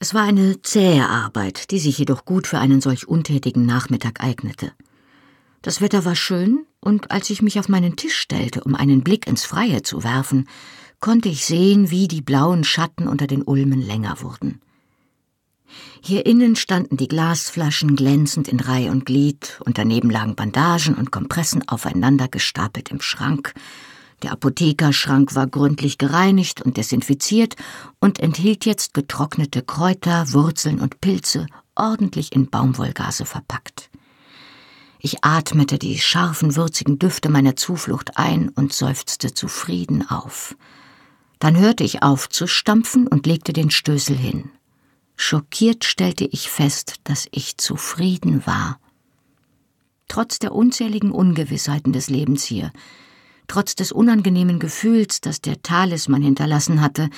[0.00, 4.72] Es war eine zähe Arbeit, die sich jedoch gut für einen solch untätigen Nachmittag eignete.
[5.62, 9.28] Das Wetter war schön, und als ich mich auf meinen Tisch stellte, um einen Blick
[9.28, 10.48] ins Freie zu werfen,
[10.98, 14.60] konnte ich sehen, wie die blauen Schatten unter den Ulmen länger wurden.
[16.02, 21.12] Hier innen standen die Glasflaschen glänzend in Reih und Glied, und daneben lagen Bandagen und
[21.12, 23.54] Kompressen aufeinander gestapelt im Schrank,
[24.24, 27.54] Der Apothekerschrank war gründlich gereinigt und desinfiziert
[28.00, 33.91] und enthielt jetzt getrocknete Kräuter, Wurzeln und Pilze, ordentlich in Baumwollgase verpackt.
[35.04, 40.54] Ich atmete die scharfen, würzigen Düfte meiner Zuflucht ein und seufzte zufrieden auf.
[41.40, 44.50] Dann hörte ich auf zu stampfen und legte den Stößel hin.
[45.16, 48.78] Schockiert stellte ich fest, dass ich zufrieden war.
[50.06, 52.70] Trotz der unzähligen Ungewissheiten des Lebens hier,
[53.48, 57.10] trotz des unangenehmen Gefühls, das der Talisman hinterlassen hatte,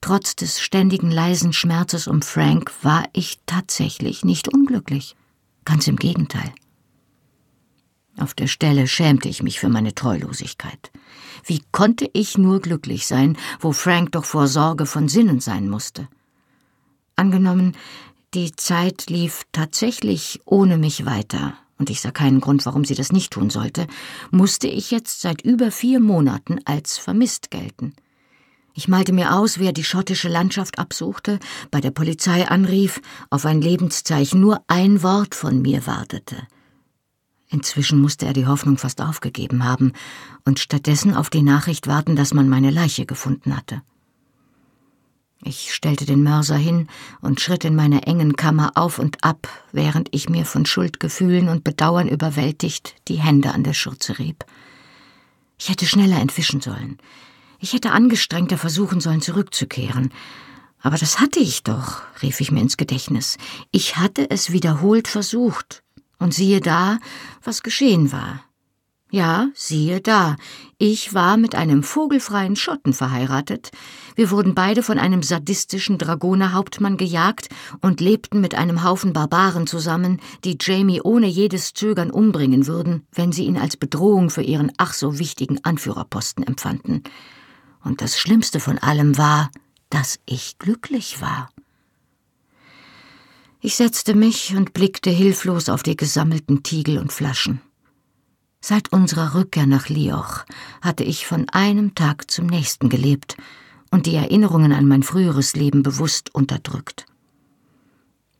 [0.00, 5.16] trotz des ständigen leisen Schmerzes um Frank, war ich tatsächlich nicht unglücklich.
[5.66, 6.54] Ganz im Gegenteil.
[8.18, 10.90] Auf der Stelle schämte ich mich für meine Treulosigkeit.
[11.44, 16.08] Wie konnte ich nur glücklich sein, wo Frank doch vor Sorge von Sinnen sein musste?
[17.14, 17.76] Angenommen,
[18.34, 23.12] die Zeit lief tatsächlich ohne mich weiter, und ich sah keinen Grund, warum sie das
[23.12, 23.86] nicht tun sollte,
[24.30, 27.94] musste ich jetzt seit über vier Monaten als vermisst gelten.
[28.74, 31.38] Ich malte mir aus, wer die schottische Landschaft absuchte,
[31.70, 33.00] bei der Polizei anrief,
[33.30, 36.36] auf ein Lebenszeichen nur ein Wort von mir wartete.
[37.48, 39.92] Inzwischen musste er die Hoffnung fast aufgegeben haben
[40.44, 43.82] und stattdessen auf die Nachricht warten, dass man meine Leiche gefunden hatte.
[45.42, 46.88] Ich stellte den Mörser hin
[47.20, 51.62] und schritt in meiner engen Kammer auf und ab, während ich mir von Schuldgefühlen und
[51.62, 54.44] Bedauern überwältigt die Hände an der Schürze rieb.
[55.58, 56.98] Ich hätte schneller entwischen sollen.
[57.60, 60.10] Ich hätte angestrengter versuchen sollen, zurückzukehren.
[60.80, 63.38] Aber das hatte ich doch, rief ich mir ins Gedächtnis.
[63.70, 65.82] Ich hatte es wiederholt versucht,
[66.18, 66.98] und siehe da,
[67.42, 68.42] was geschehen war.
[69.10, 70.36] Ja, siehe da,
[70.78, 73.70] ich war mit einem vogelfreien Schotten verheiratet,
[74.16, 77.48] wir wurden beide von einem sadistischen Dragonerhauptmann gejagt
[77.82, 83.30] und lebten mit einem Haufen Barbaren zusammen, die Jamie ohne jedes Zögern umbringen würden, wenn
[83.30, 87.02] sie ihn als Bedrohung für ihren ach so wichtigen Anführerposten empfanden.
[87.84, 89.50] Und das Schlimmste von allem war,
[89.90, 91.50] dass ich glücklich war.
[93.66, 97.60] Ich setzte mich und blickte hilflos auf die gesammelten Tiegel und Flaschen.
[98.60, 100.44] Seit unserer Rückkehr nach Lioch
[100.82, 103.36] hatte ich von einem Tag zum nächsten gelebt
[103.90, 107.06] und die Erinnerungen an mein früheres Leben bewusst unterdrückt.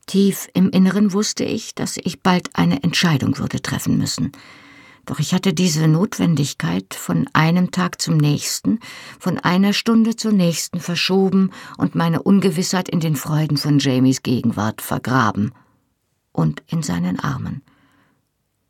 [0.07, 4.31] Tief im Inneren wusste ich, dass ich bald eine Entscheidung würde treffen müssen,
[5.07, 8.81] doch ich hatte diese Notwendigkeit von einem Tag zum nächsten,
[9.19, 14.83] von einer Stunde zur nächsten verschoben und meine Ungewissheit in den Freuden von Jamies Gegenwart
[14.83, 15.53] vergraben
[16.33, 17.63] und in seinen Armen.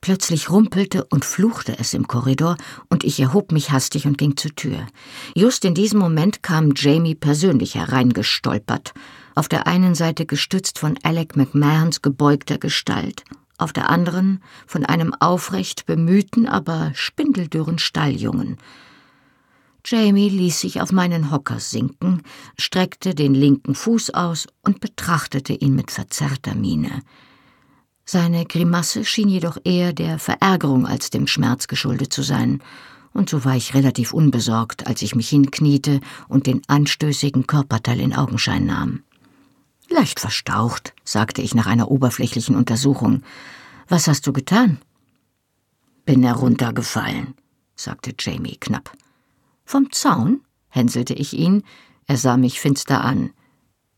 [0.02, 2.56] Plötzlich rumpelte und fluchte es im Korridor,
[2.90, 4.86] und ich erhob mich hastig und ging zur Tür.
[5.34, 8.92] Just in diesem Moment kam Jamie persönlich hereingestolpert,
[9.34, 13.24] auf der einen Seite gestützt von Alec McMahons gebeugter Gestalt
[13.58, 18.56] auf der anderen von einem aufrecht bemühten, aber spindeldürren Stalljungen.
[19.84, 22.22] Jamie ließ sich auf meinen Hocker sinken,
[22.58, 27.02] streckte den linken Fuß aus und betrachtete ihn mit verzerrter Miene.
[28.04, 32.62] Seine Grimasse schien jedoch eher der Verärgerung als dem Schmerz geschuldet zu sein,
[33.12, 38.14] und so war ich relativ unbesorgt, als ich mich hinkniete und den anstößigen Körperteil in
[38.14, 39.02] Augenschein nahm.
[39.88, 43.22] Leicht verstaucht, sagte ich nach einer oberflächlichen Untersuchung.
[43.88, 44.78] Was hast du getan?
[46.04, 47.34] Bin heruntergefallen,
[47.74, 48.92] sagte Jamie knapp.
[49.64, 50.42] Vom Zaun?
[50.68, 51.62] hänselte ich ihn.
[52.06, 53.30] Er sah mich finster an.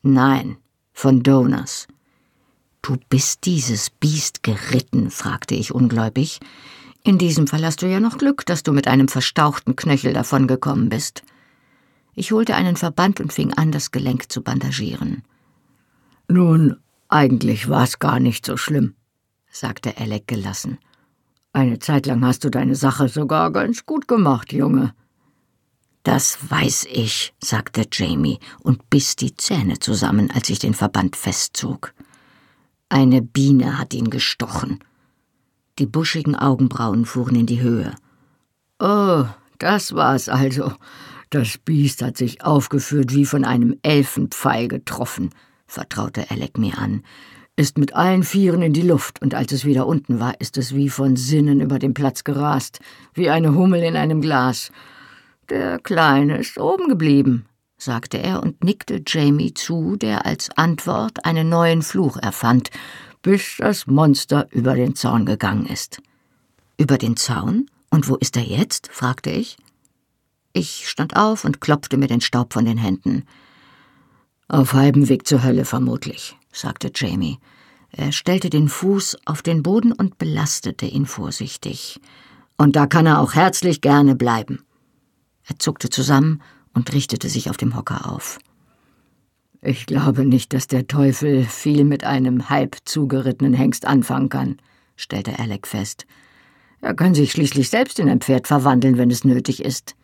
[0.02, 0.56] Nein,
[0.92, 1.88] von Donors.
[2.82, 6.40] Du bist dieses Biest geritten, fragte ich ungläubig.
[7.02, 10.88] In diesem Fall hast du ja noch Glück, dass du mit einem verstauchten Knöchel davongekommen
[10.88, 11.22] bist.
[12.14, 15.22] Ich holte einen Verband und fing an, das Gelenk zu bandagieren.
[16.30, 16.76] Nun,
[17.08, 18.94] eigentlich war's gar nicht so schlimm,
[19.50, 20.78] sagte Alec gelassen.
[21.54, 24.94] Eine Zeit lang hast du deine Sache sogar ganz gut gemacht, Junge.
[26.02, 31.94] Das weiß ich, sagte Jamie und biss die Zähne zusammen, als ich den Verband festzog.
[32.90, 34.80] Eine Biene hat ihn gestochen.
[35.78, 37.94] Die buschigen Augenbrauen fuhren in die Höhe.
[38.78, 39.24] Oh,
[39.58, 40.74] das war's also.
[41.30, 45.30] Das Biest hat sich aufgeführt wie von einem Elfenpfeil getroffen
[45.68, 47.04] vertraute Alec mir an,
[47.54, 50.74] ist mit allen Vieren in die Luft, und als es wieder unten war, ist es
[50.74, 52.80] wie von Sinnen über den Platz gerast,
[53.14, 54.72] wie eine Hummel in einem Glas.
[55.50, 57.46] Der Kleine ist oben geblieben,
[57.76, 62.70] sagte er und nickte Jamie zu, der als Antwort einen neuen Fluch erfand,
[63.22, 66.00] bis das Monster über den Zaun gegangen ist.
[66.76, 67.68] Über den Zaun?
[67.90, 68.88] Und wo ist er jetzt?
[68.92, 69.56] fragte ich.
[70.52, 73.24] Ich stand auf und klopfte mir den Staub von den Händen.
[74.48, 77.38] Auf halbem Weg zur Hölle vermutlich, sagte Jamie.
[77.90, 82.00] Er stellte den Fuß auf den Boden und belastete ihn vorsichtig.
[82.56, 84.64] Und da kann er auch herzlich gerne bleiben.
[85.44, 86.42] Er zuckte zusammen
[86.72, 88.38] und richtete sich auf dem Hocker auf.
[89.60, 94.56] Ich glaube nicht, dass der Teufel viel mit einem halb zugerittenen Hengst anfangen kann,
[94.96, 96.06] stellte Alec fest.
[96.80, 99.94] Er kann sich schließlich selbst in ein Pferd verwandeln, wenn es nötig ist.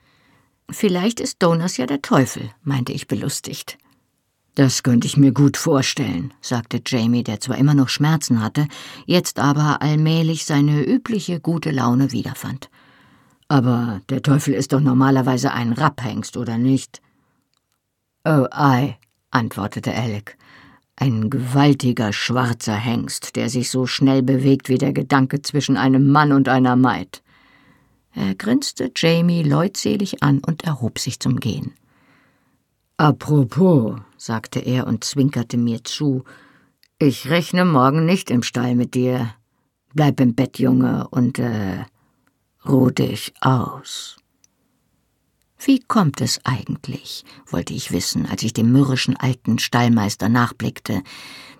[0.70, 3.78] Vielleicht ist Donas ja der Teufel, meinte ich belustigt.
[4.54, 8.68] Das könnte ich mir gut vorstellen, sagte Jamie, der zwar immer noch Schmerzen hatte,
[9.04, 12.70] jetzt aber allmählich seine übliche gute Laune wiederfand.
[13.48, 17.02] Aber der Teufel ist doch normalerweise ein Rapphengst, oder nicht?
[18.24, 18.96] Oh, ei,
[19.32, 20.36] antwortete Alec.
[20.96, 26.32] Ein gewaltiger schwarzer Hengst, der sich so schnell bewegt wie der Gedanke zwischen einem Mann
[26.32, 27.22] und einer Maid.
[28.12, 31.74] Er grinste Jamie leutselig an und erhob sich zum Gehen.
[32.96, 36.24] Apropos, sagte er und zwinkerte mir zu,
[36.98, 39.34] ich rechne morgen nicht im Stall mit dir.
[39.92, 41.84] Bleib im Bett, Junge, und äh,
[42.66, 44.16] ruh dich aus.
[45.58, 51.02] Wie kommt es eigentlich, wollte ich wissen, als ich dem mürrischen alten Stallmeister nachblickte,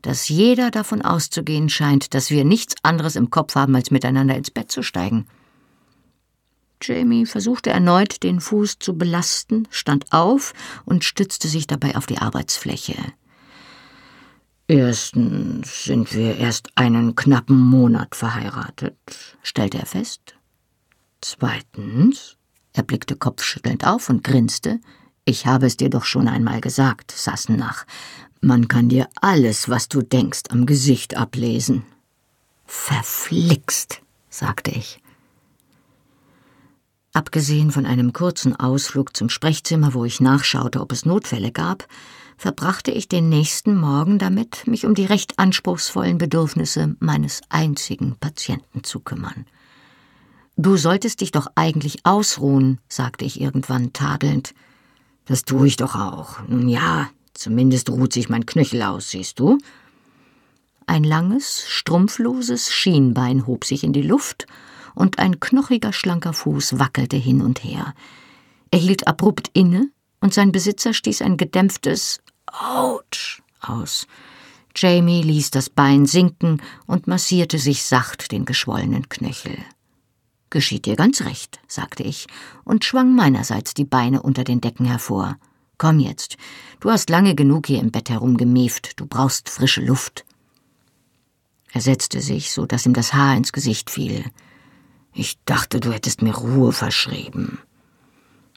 [0.01, 4.51] dass jeder davon auszugehen scheint, dass wir nichts anderes im Kopf haben, als miteinander ins
[4.51, 5.27] Bett zu steigen.
[6.87, 10.53] Jamie versuchte erneut, den Fuß zu belasten, stand auf
[10.85, 12.97] und stützte sich dabei auf die Arbeitsfläche.
[14.67, 18.97] Erstens sind wir erst einen knappen Monat verheiratet,
[19.43, 20.37] stellte er fest.
[21.21, 22.37] Zweitens
[22.75, 24.81] er blickte kopfschüttelnd auf und grinste.
[25.25, 27.87] Ich habe es dir doch schon einmal gesagt, Sassenach.
[28.41, 31.87] Man kann dir alles, was du denkst, am Gesicht ablesen.
[32.67, 35.01] Verflixt, sagte ich.
[37.15, 41.87] Abgesehen von einem kurzen Ausflug zum Sprechzimmer, wo ich nachschaute, ob es Notfälle gab,
[42.37, 48.83] verbrachte ich den nächsten Morgen damit, mich um die recht anspruchsvollen Bedürfnisse meines einzigen Patienten
[48.83, 49.47] zu kümmern.
[50.57, 54.53] Du solltest dich doch eigentlich ausruhen, sagte ich irgendwann tadelnd.
[55.25, 56.41] Das tue ich doch auch.
[56.49, 59.59] Nun ja, zumindest ruht sich mein Knöchel aus, siehst du?
[60.89, 64.47] Ein langes, strumpfloses Schienbein hob sich in die Luft,
[64.95, 67.95] und ein knochiger, schlanker Fuß wackelte hin und her.
[68.71, 69.91] Er hielt abrupt inne,
[70.21, 74.07] und sein Besitzer stieß ein gedämpftes Autsch aus.
[74.77, 79.59] Jamie ließ das Bein sinken und massierte sich sacht den geschwollenen Knöchel.
[80.51, 82.27] Geschieht dir ganz recht, sagte ich
[82.65, 85.37] und schwang meinerseits die Beine unter den Decken hervor.
[85.79, 86.37] Komm jetzt,
[86.81, 90.25] du hast lange genug hier im Bett herumgemieft, du brauchst frische Luft.
[91.73, 94.25] Er setzte sich, so dass ihm das Haar ins Gesicht fiel.
[95.15, 97.61] Ich dachte, du hättest mir Ruhe verschrieben.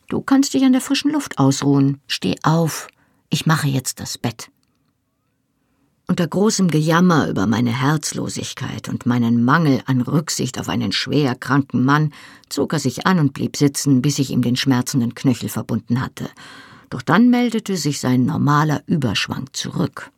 [0.10, 2.02] Du kannst dich an der frischen Luft ausruhen.
[2.08, 2.88] Steh auf.
[3.30, 4.50] Ich mache jetzt das Bett.
[6.08, 11.84] Unter großem Gejammer über meine Herzlosigkeit und meinen Mangel an Rücksicht auf einen schwer kranken
[11.84, 12.14] Mann
[12.48, 16.30] zog er sich an und blieb sitzen, bis ich ihm den schmerzenden Knöchel verbunden hatte.
[16.90, 20.10] Doch dann meldete sich sein normaler Überschwang zurück.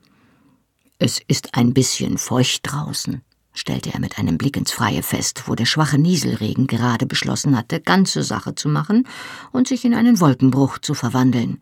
[0.99, 3.23] Es ist ein bisschen feucht draußen,
[3.53, 7.81] stellte er mit einem Blick ins Freie fest, wo der schwache Nieselregen gerade beschlossen hatte,
[7.81, 9.07] ganze Sache zu machen
[9.51, 11.61] und sich in einen Wolkenbruch zu verwandeln.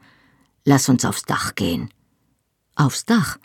[0.66, 1.90] Lass uns aufs Dach gehen.
[2.76, 3.38] Aufs Dach?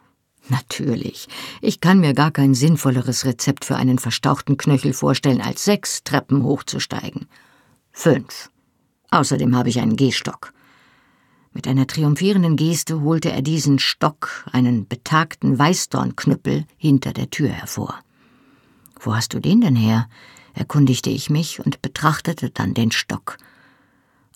[0.49, 1.28] Natürlich.
[1.61, 6.43] Ich kann mir gar kein sinnvolleres Rezept für einen verstauchten Knöchel vorstellen, als sechs Treppen
[6.43, 7.28] hochzusteigen.
[7.93, 8.51] Fünf.
[9.11, 10.53] Außerdem habe ich einen Gehstock.
[11.53, 18.01] Mit einer triumphierenden Geste holte er diesen Stock, einen betagten Weißdornknüppel, hinter der Tür hervor.
[19.03, 20.09] Wo hast du den denn her?
[20.55, 23.38] erkundigte ich mich und betrachtete dann den Stock.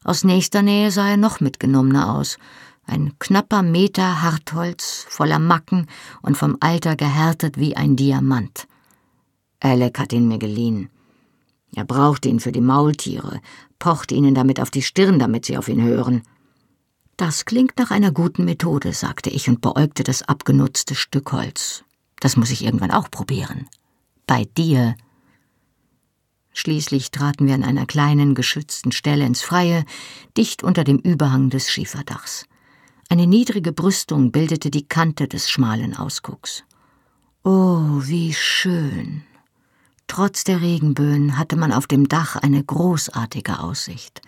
[0.02, 2.38] Aus nächster Nähe sah er noch mitgenommener aus,
[2.86, 5.86] ein knapper Meter Hartholz voller Macken
[6.22, 8.66] und vom Alter gehärtet wie ein Diamant.
[9.60, 10.88] Alec hat ihn mir geliehen.
[11.74, 13.40] Er braucht ihn für die Maultiere,
[13.78, 16.22] pocht ihnen damit auf die Stirn, damit sie auf ihn hören.
[17.16, 21.84] Das klingt nach einer guten Methode, sagte ich und beäugte das abgenutzte Stück Holz.
[22.20, 23.68] Das muss ich irgendwann auch probieren.
[24.26, 24.96] Bei dir.
[26.52, 29.84] Schließlich traten wir an einer kleinen, geschützten Stelle ins Freie,
[30.36, 32.46] dicht unter dem Überhang des Schieferdachs.
[33.08, 36.64] Eine niedrige Brüstung bildete die Kante des schmalen Ausgucks.
[37.44, 39.22] Oh, wie schön.
[40.08, 44.22] Trotz der Regenböen hatte man auf dem Dach eine großartige Aussicht.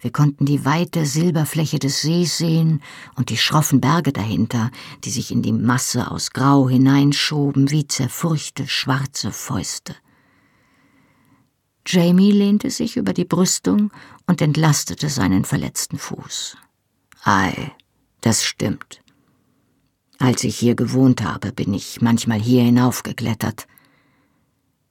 [0.00, 2.82] Wir konnten die weite Silberfläche des Sees sehen
[3.16, 4.70] und die schroffen Berge dahinter,
[5.04, 9.94] die sich in die Masse aus Grau hineinschoben wie zerfurchte schwarze Fäuste.
[11.86, 13.90] Jamie lehnte sich über die Brüstung
[14.26, 16.56] und entlastete seinen verletzten Fuß.
[17.24, 17.72] Ei,
[18.20, 19.02] das stimmt.
[20.18, 23.66] Als ich hier gewohnt habe, bin ich manchmal hier hinaufgeklettert.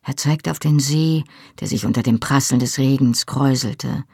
[0.01, 1.23] Er zeigte auf den See,
[1.59, 4.05] der sich unter dem Prasseln des Regens kräuselte.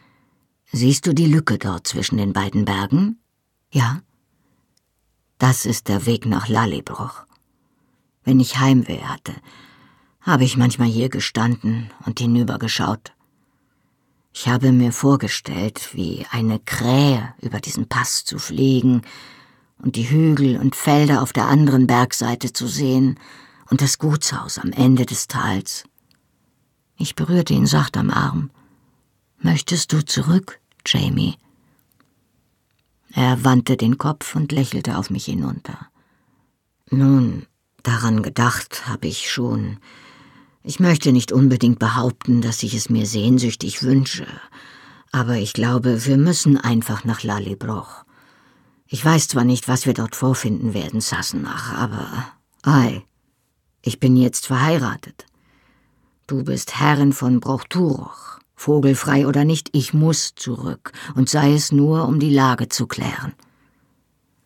[0.78, 3.18] Siehst du die Lücke dort zwischen den beiden Bergen?
[3.72, 4.02] Ja.
[5.38, 7.24] Das ist der Weg nach Lallybruch.
[8.26, 9.34] Wenn ich Heimweh hatte,
[10.20, 13.14] habe ich manchmal hier gestanden und hinübergeschaut.
[14.34, 19.04] Ich habe mir vorgestellt, wie eine Krähe über diesen Pass zu fliegen
[19.78, 23.18] und die Hügel und Felder auf der anderen Bergseite zu sehen
[23.70, 25.86] und das Gutshaus am Ende des Tals.
[26.98, 28.52] Ich berührte ihn sacht am Arm.
[29.40, 31.36] Möchtest du zurück, Jamie?
[33.14, 35.88] Er wandte den Kopf und lächelte auf mich hinunter.
[36.90, 37.46] Nun,
[37.84, 39.78] daran gedacht habe ich schon.
[40.64, 44.28] Ich möchte nicht unbedingt behaupten, dass ich es mir sehnsüchtig wünsche,
[45.12, 48.04] aber ich glaube, wir müssen einfach nach Lallybroch.
[48.88, 52.08] Ich weiß zwar nicht, was wir dort vorfinden werden, Sassenach, aber
[52.64, 53.04] ei,
[53.82, 55.26] ich bin jetzt verheiratet.
[56.28, 58.40] Du bist Herrin von Brochturoch.
[58.66, 63.34] Vogelfrei oder nicht, ich muss zurück, und sei es nur, um die Lage zu klären.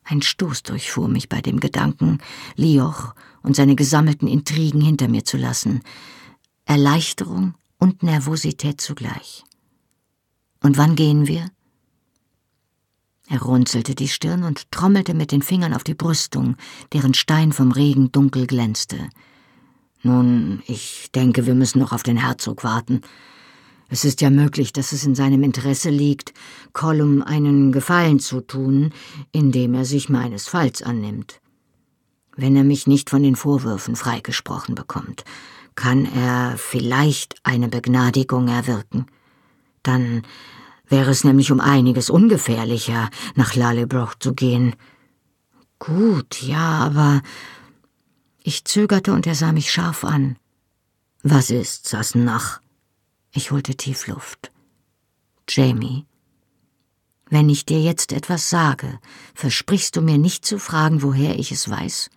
[0.03, 2.17] Ein Stoß durchfuhr mich bei dem Gedanken,
[2.57, 3.13] Lioch
[3.43, 5.83] und seine gesammelten Intrigen hinter mir zu lassen.
[6.65, 9.45] Erleichterung und Nervosität zugleich.
[10.61, 11.49] Und wann gehen wir?
[13.29, 16.57] Er runzelte die Stirn und trommelte mit den Fingern auf die Brüstung,
[16.91, 19.09] deren Stein vom Regen dunkel glänzte.
[20.03, 22.99] Nun, ich denke, wir müssen noch auf den Herzog warten.
[23.89, 26.33] Es ist ja möglich, dass es in seinem Interesse liegt,
[26.73, 28.93] Colum einen Gefallen zu tun,
[29.31, 31.41] indem er sich meines Falls annimmt.
[32.35, 35.25] Wenn er mich nicht von den Vorwürfen freigesprochen bekommt,
[35.75, 39.07] kann er vielleicht eine Begnadigung erwirken.
[39.81, 40.21] Dann
[40.87, 44.75] wäre es nämlich um einiges ungefährlicher, nach Lallybroch zu gehen.
[45.79, 47.21] Gut, ja, aber
[48.43, 50.37] ich zögerte und er sah mich scharf an.
[51.23, 52.61] Was ist, Sassenach?
[53.31, 54.51] Ich holte tief Luft.
[55.47, 56.05] Jamie,
[57.29, 58.99] wenn ich dir jetzt etwas sage,
[59.35, 62.09] versprichst du mir nicht zu fragen, woher ich es weiß?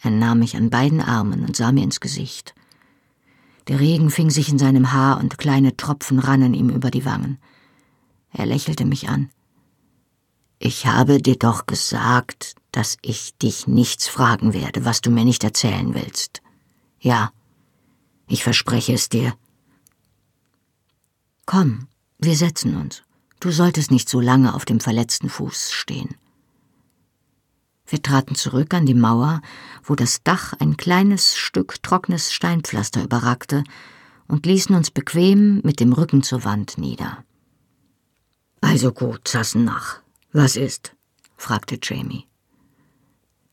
[0.00, 2.54] Er nahm mich an beiden Armen und sah mir ins Gesicht.
[3.66, 7.38] Der Regen fing sich in seinem Haar und kleine Tropfen rannen ihm über die Wangen.
[8.32, 9.30] Er lächelte mich an.
[10.60, 15.42] Ich habe dir doch gesagt, dass ich dich nichts fragen werde, was du mir nicht
[15.42, 16.40] erzählen willst.
[17.00, 17.32] Ja,
[18.28, 19.34] ich verspreche es dir.
[21.50, 21.88] Komm,
[22.18, 23.02] wir setzen uns.
[23.40, 26.14] Du solltest nicht so lange auf dem verletzten Fuß stehen.
[27.86, 29.40] Wir traten zurück an die Mauer,
[29.82, 33.64] wo das Dach ein kleines Stück trockenes Steinpflaster überragte,
[34.26, 37.24] und ließen uns bequem mit dem Rücken zur Wand nieder.
[38.60, 40.94] Also gut, Sassenach, was ist?
[41.38, 42.26] fragte Jamie.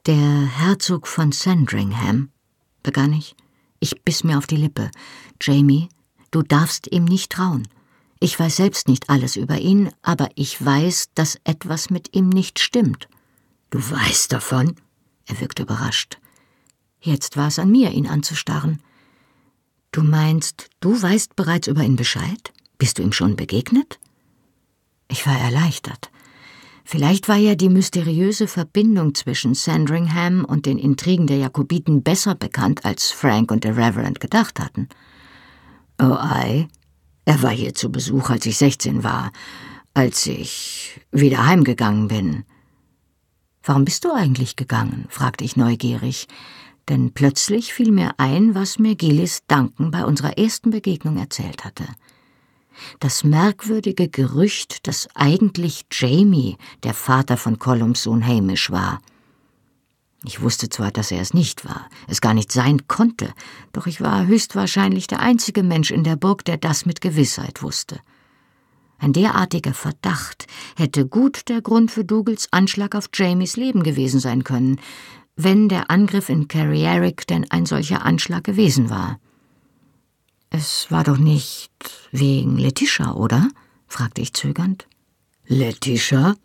[0.05, 2.29] Der Herzog von Sandringham,
[2.83, 3.37] begann ich.
[3.79, 4.91] Ich biss mir auf die Lippe.
[5.39, 5.87] Jamie,
[6.31, 7.69] du darfst ihm nicht trauen.
[8.19, 12.59] Ich weiß selbst nicht alles über ihn, aber ich weiß, dass etwas mit ihm nicht
[12.59, 13.09] stimmt.
[13.69, 14.75] Du weißt davon?
[15.25, 16.17] Er wirkte überrascht.
[17.01, 18.81] Jetzt war es an mir, ihn anzustarren.
[19.91, 22.51] Du meinst, du weißt bereits über ihn Bescheid?
[22.77, 23.99] Bist du ihm schon begegnet?
[25.07, 26.09] Ich war erleichtert.
[26.83, 32.85] Vielleicht war ja die mysteriöse Verbindung zwischen Sandringham und den Intrigen der Jakobiten besser bekannt,
[32.85, 34.89] als Frank und der Reverend gedacht hatten.
[35.99, 36.67] Oh ei,
[37.25, 39.31] er war hier zu Besuch, als ich sechzehn war,
[39.93, 42.43] als ich wieder heimgegangen bin.
[43.63, 45.05] Warum bist du eigentlich gegangen?
[45.09, 46.27] fragte ich neugierig,
[46.87, 51.85] denn plötzlich fiel mir ein, was mir Gillis Duncan bei unserer ersten Begegnung erzählt hatte
[52.99, 59.01] das merkwürdige Gerücht, dass eigentlich Jamie der Vater von Colums Sohn Hamish war.
[60.27, 63.31] Ich wusste zwar, dass er es nicht war, es gar nicht sein konnte,
[63.73, 67.99] doch ich war höchstwahrscheinlich der einzige Mensch in der Burg, der das mit Gewissheit wusste.
[68.97, 74.43] Ein derartiger Verdacht hätte gut der Grund für Dougals Anschlag auf Jamies Leben gewesen sein
[74.43, 74.79] können,
[75.35, 79.19] wenn der Angriff in Carrierick denn ein solcher Anschlag gewesen war.
[80.49, 81.71] Es war doch nicht
[82.11, 83.49] wegen Letitia, oder?
[83.87, 84.87] fragte ich zögernd.
[85.45, 86.35] Letitia?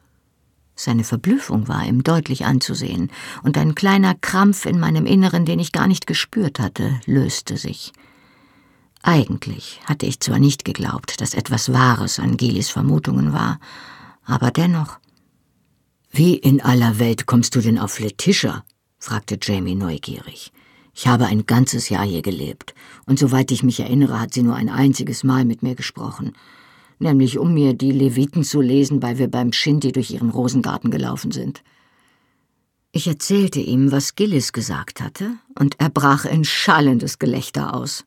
[0.82, 3.10] Seine Verblüffung war ihm deutlich anzusehen,
[3.42, 7.92] und ein kleiner Krampf in meinem Inneren, den ich gar nicht gespürt hatte, löste sich.
[9.02, 13.60] Eigentlich hatte ich zwar nicht geglaubt, dass etwas Wahres an Gilis Vermutungen war,
[14.24, 14.98] aber dennoch.
[16.10, 18.64] Wie in aller Welt kommst du denn auf Letitia?
[18.98, 20.50] fragte Jamie neugierig.
[20.94, 22.74] Ich habe ein ganzes Jahr hier gelebt,
[23.04, 26.32] und soweit ich mich erinnere, hat sie nur ein einziges Mal mit mir gesprochen,
[27.00, 31.32] nämlich um mir die Leviten zu lesen, weil wir beim Shinti durch ihren Rosengarten gelaufen
[31.32, 31.62] sind.
[32.92, 38.04] Ich erzählte ihm, was Gillis gesagt hatte, und er brach in schallendes Gelächter aus.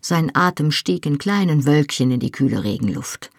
[0.00, 3.30] Sein Atem stieg in kleinen Wölkchen in die kühle Regenluft.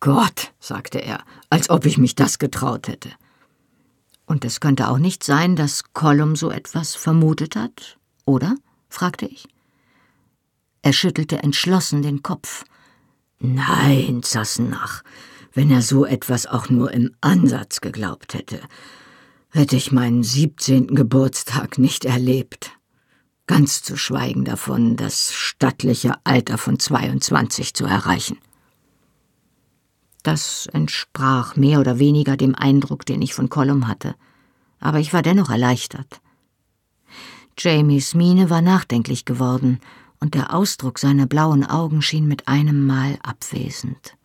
[0.00, 3.10] Gott, sagte er, als ob ich mich das getraut hätte.
[4.26, 8.56] Und es könnte auch nicht sein, dass Colum so etwas vermutet hat, oder?
[8.88, 9.46] fragte ich.
[10.82, 12.64] Er schüttelte entschlossen den Kopf.
[13.38, 15.02] Nein, Zassenach,
[15.52, 18.60] wenn er so etwas auch nur im Ansatz geglaubt hätte,
[19.50, 22.72] hätte ich meinen siebzehnten Geburtstag nicht erlebt.
[23.46, 28.38] Ganz zu schweigen davon, das stattliche Alter von 22 zu erreichen.
[30.22, 34.14] Das entsprach mehr oder weniger dem Eindruck, den ich von Colum hatte,
[34.80, 36.20] aber ich war dennoch erleichtert.
[37.58, 39.80] Jamies Miene war nachdenklich geworden,
[40.24, 44.16] und der Ausdruck seiner blauen Augen schien mit einem Mal abwesend.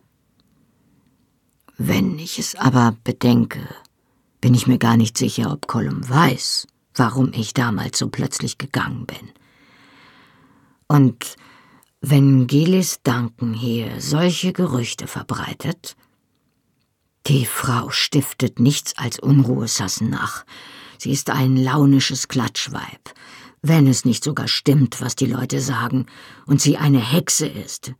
[1.76, 3.68] Wenn ich es aber bedenke,
[4.40, 9.04] bin ich mir gar nicht sicher, ob Colum weiß, warum ich damals so plötzlich gegangen
[9.04, 9.30] bin.
[10.88, 11.36] Und
[12.00, 15.96] wenn Gillis Duncan hier solche Gerüchte verbreitet,
[17.26, 20.46] die Frau stiftet nichts als Unruhesassen nach.
[20.96, 23.12] Sie ist ein launisches Klatschweib,
[23.62, 26.06] wenn es nicht sogar stimmt, was die Leute sagen,
[26.46, 27.92] und sie eine Hexe ist.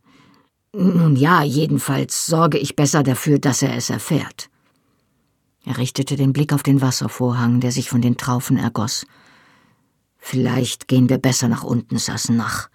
[0.73, 4.49] Nun ja, jedenfalls sorge ich besser dafür, dass er es erfährt.
[5.65, 9.05] Er richtete den Blick auf den Wasservorhang, der sich von den Traufen ergoss.
[10.17, 12.69] Vielleicht gehen wir besser nach unten, Sassenach.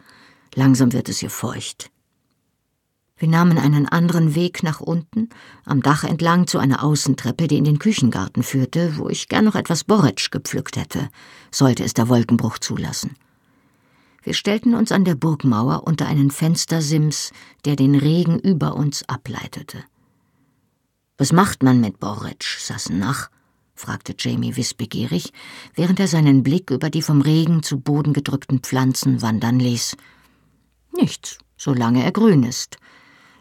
[0.55, 1.91] Langsam wird es hier feucht.
[3.18, 5.30] Wir nahmen einen anderen Weg nach unten,
[5.64, 9.54] am Dach entlang zu einer Außentreppe, die in den Küchengarten führte, wo ich gern noch
[9.54, 11.08] etwas Borretsch gepflückt hätte,
[11.50, 13.16] sollte es der Wolkenbruch zulassen.
[14.22, 17.32] Wir stellten uns an der Burgmauer unter einen Fenstersims,
[17.64, 19.82] der den Regen über uns ableitete.
[21.16, 23.30] Was macht man mit Borretsch, Sassenach?
[23.74, 25.32] fragte Jamie wissbegierig,
[25.74, 29.96] während er seinen Blick über die vom Regen zu Boden gedrückten Pflanzen wandern ließ.
[30.92, 32.76] Nichts, solange er grün ist.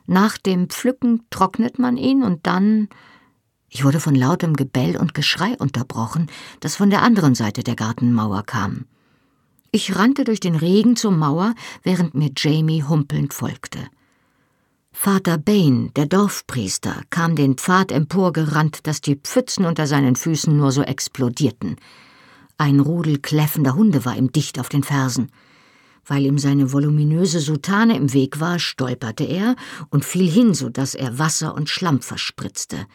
[0.07, 2.89] Nach dem Pflücken trocknet man ihn und dann.
[3.69, 6.27] Ich wurde von lautem Gebell und Geschrei unterbrochen,
[6.59, 8.85] das von der anderen Seite der Gartenmauer kam.
[9.71, 11.53] Ich rannte durch den Regen zur Mauer,
[11.83, 13.79] während mir Jamie humpelnd folgte.
[14.93, 20.71] Vater Bain, der Dorfpriester, kam den Pfad emporgerannt, dass die Pfützen unter seinen Füßen nur
[20.71, 21.75] so explodierten.
[22.57, 25.29] Ein Rudel kläffender Hunde war ihm dicht auf den Fersen.
[26.07, 29.55] Weil ihm seine voluminöse Soutane im Weg war, stolperte er
[29.89, 32.85] und fiel hin, so dass er Wasser und Schlamm verspritzte.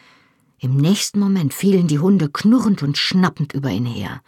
[0.59, 4.21] Im nächsten Moment fielen die Hunde knurrend und schnappend über ihn her.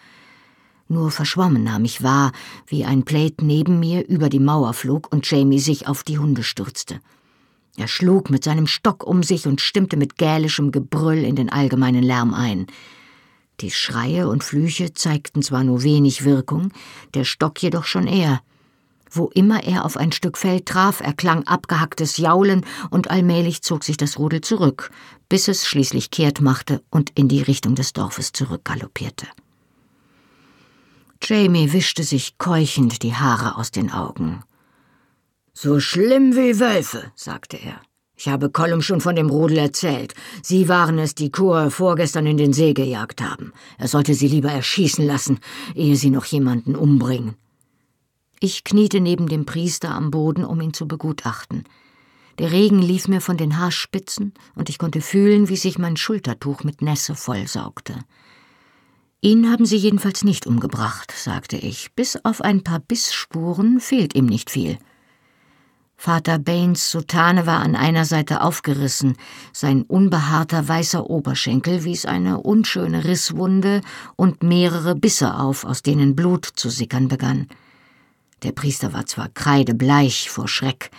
[0.89, 2.33] Nur verschwommen nahm ich wahr,
[2.67, 6.43] wie ein Plate neben mir über die Mauer flog und Jamie sich auf die Hunde
[6.43, 6.99] stürzte.
[7.77, 12.03] Er schlug mit seinem Stock um sich und stimmte mit gälischem Gebrüll in den allgemeinen
[12.03, 12.67] Lärm ein.
[13.61, 16.71] Die Schreie und Flüche zeigten zwar nur wenig Wirkung,
[17.13, 18.41] der Stock jedoch schon eher.
[19.15, 23.95] Wo immer er auf ein Stück Feld traf, erklang abgehacktes Jaulen und allmählich zog sich
[23.95, 24.89] das Rudel zurück,
[25.29, 29.27] bis es schließlich kehrt machte und in die Richtung des Dorfes zurückgaloppierte.
[31.21, 34.43] Jamie wischte sich keuchend die Haare aus den Augen.
[35.53, 37.79] So schlimm wie Wölfe, sagte er.
[38.15, 40.15] Ich habe Colum schon von dem Rudel erzählt.
[40.41, 43.53] Sie waren es, die Chor vorgestern in den See gejagt haben.
[43.77, 45.39] Er sollte sie lieber erschießen lassen,
[45.75, 47.35] ehe sie noch jemanden umbringen.
[48.45, 51.63] Ich kniete neben dem Priester am Boden, um ihn zu begutachten.
[52.39, 56.65] Der Regen lief mir von den Haarspitzen, und ich konnte fühlen, wie sich mein Schultertuch
[56.65, 58.01] mit Nässe vollsaugte.
[59.21, 61.93] Ihn haben sie jedenfalls nicht umgebracht, sagte ich.
[61.93, 64.77] Bis auf ein paar Bissspuren fehlt ihm nicht viel.
[65.95, 69.15] Vater Baines Soutane war an einer Seite aufgerissen,
[69.53, 73.79] sein unbehaarter weißer Oberschenkel wies eine unschöne Risswunde
[74.17, 77.47] und mehrere Bisse auf, aus denen Blut zu sickern begann.
[78.43, 80.91] Der Priester war zwar kreidebleich vor Schreck,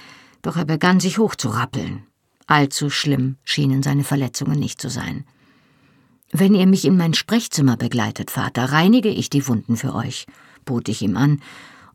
[0.43, 2.07] doch er begann sich hochzurappeln.
[2.47, 5.25] Allzu schlimm schienen seine Verletzungen nicht zu sein.
[6.33, 10.27] Wenn ihr mich in mein Sprechzimmer begleitet, Vater, reinige ich die Wunden für euch,
[10.65, 11.41] bot ich ihm an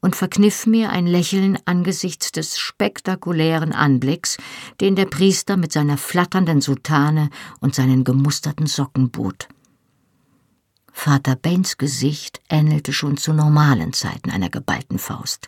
[0.02, 4.38] und verkniff mir ein Lächeln angesichts des spektakulären Anblicks,
[4.80, 7.30] den der Priester mit seiner flatternden Soutane
[7.60, 9.50] und seinen gemusterten Socken bot.
[11.02, 15.48] Vater Bains Gesicht ähnelte schon zu normalen Zeiten einer geballten Faust.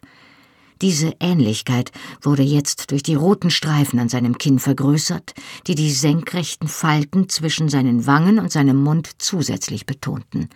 [0.82, 1.92] Diese Ähnlichkeit
[2.22, 5.34] wurde jetzt durch die roten Streifen an seinem Kinn vergrößert,
[5.68, 10.48] die die senkrechten Falten zwischen seinen Wangen und seinem Mund zusätzlich betonten.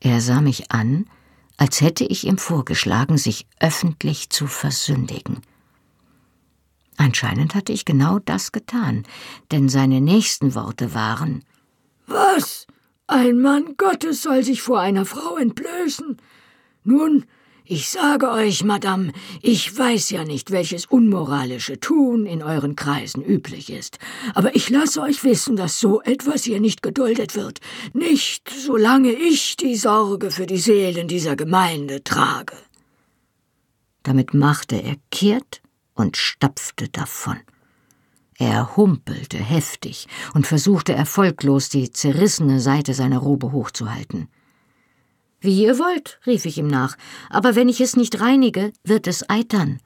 [0.00, 1.04] Er sah mich an,
[1.58, 5.42] als hätte ich ihm vorgeschlagen, sich öffentlich zu versündigen.
[6.96, 9.02] Anscheinend hatte ich genau das getan,
[9.50, 11.44] denn seine nächsten Worte waren
[12.06, 12.66] Was?
[13.10, 16.16] Ein Mann Gottes soll sich vor einer Frau entblößen.
[16.84, 17.24] Nun,
[17.64, 23.70] Ich sage euch, Madame, ich weiß ja nicht, welches unmoralische Tun in euren Kreisen üblich
[23.70, 23.98] ist,
[24.34, 27.60] aber ich lasse euch wissen, dass so etwas hier nicht geduldet wird,
[27.92, 32.56] nicht solange ich die Sorge für die Seelen dieser Gemeinde trage.
[34.02, 35.62] Damit machte er kehrt
[35.94, 37.38] und stapfte davon.
[38.40, 44.28] Er humpelte heftig und versuchte erfolglos, die zerrissene Seite seiner Robe hochzuhalten.
[45.42, 46.96] Wie ihr wollt, rief ich ihm nach,
[47.28, 49.78] aber wenn ich es nicht reinige, wird es eitern.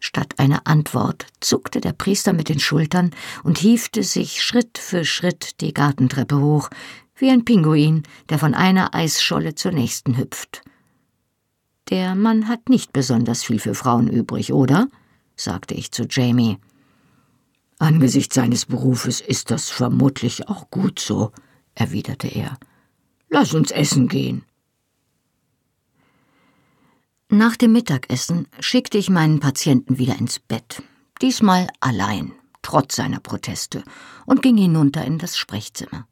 [0.00, 3.10] Statt einer Antwort zuckte der Priester mit den Schultern
[3.42, 6.68] und hiefte sich Schritt für Schritt die Gartentreppe hoch,
[7.16, 10.60] wie ein Pinguin, der von einer Eisscholle zur nächsten hüpft.
[11.88, 14.88] Der Mann hat nicht besonders viel für Frauen übrig, oder?
[15.36, 16.58] sagte ich zu Jamie.
[17.78, 21.32] Angesichts seines Berufes ist das vermutlich auch gut so,
[21.74, 22.58] erwiderte er.
[23.28, 24.44] Lass uns essen gehen.
[27.28, 30.82] Nach dem Mittagessen schickte ich meinen Patienten wieder ins Bett,
[31.20, 33.82] diesmal allein, trotz seiner Proteste,
[34.24, 36.06] und ging hinunter in das Sprechzimmer.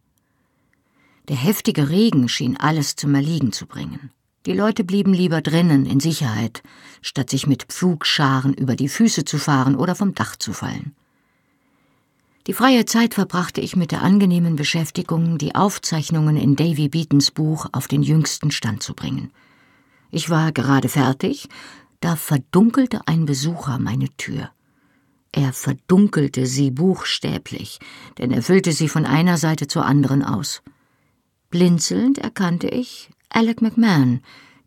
[1.29, 4.11] Der heftige Regen schien alles zum Erliegen zu bringen.
[4.47, 6.65] Die Leute blieben lieber drinnen in Sicherheit,
[7.01, 10.97] statt sich mit Pflugscharen über die Füße zu fahren oder vom Dach zu fallen.
[12.49, 17.67] Die freie Zeit verbrachte ich mit der angenehmen Beschäftigung, die Aufzeichnungen in Davy Beatons Buch
[17.71, 19.31] auf den jüngsten Stand zu bringen.
[20.11, 21.49] Ich war gerade fertig,
[22.01, 24.51] da verdunkelte ein Besucher meine Tür.
[25.31, 27.79] Er verdunkelte sie buchstäblich,
[28.19, 30.63] denn er füllte sie von einer Seite zur anderen aus.
[31.51, 34.21] Blinzelnd erkannte ich Alec McMahon,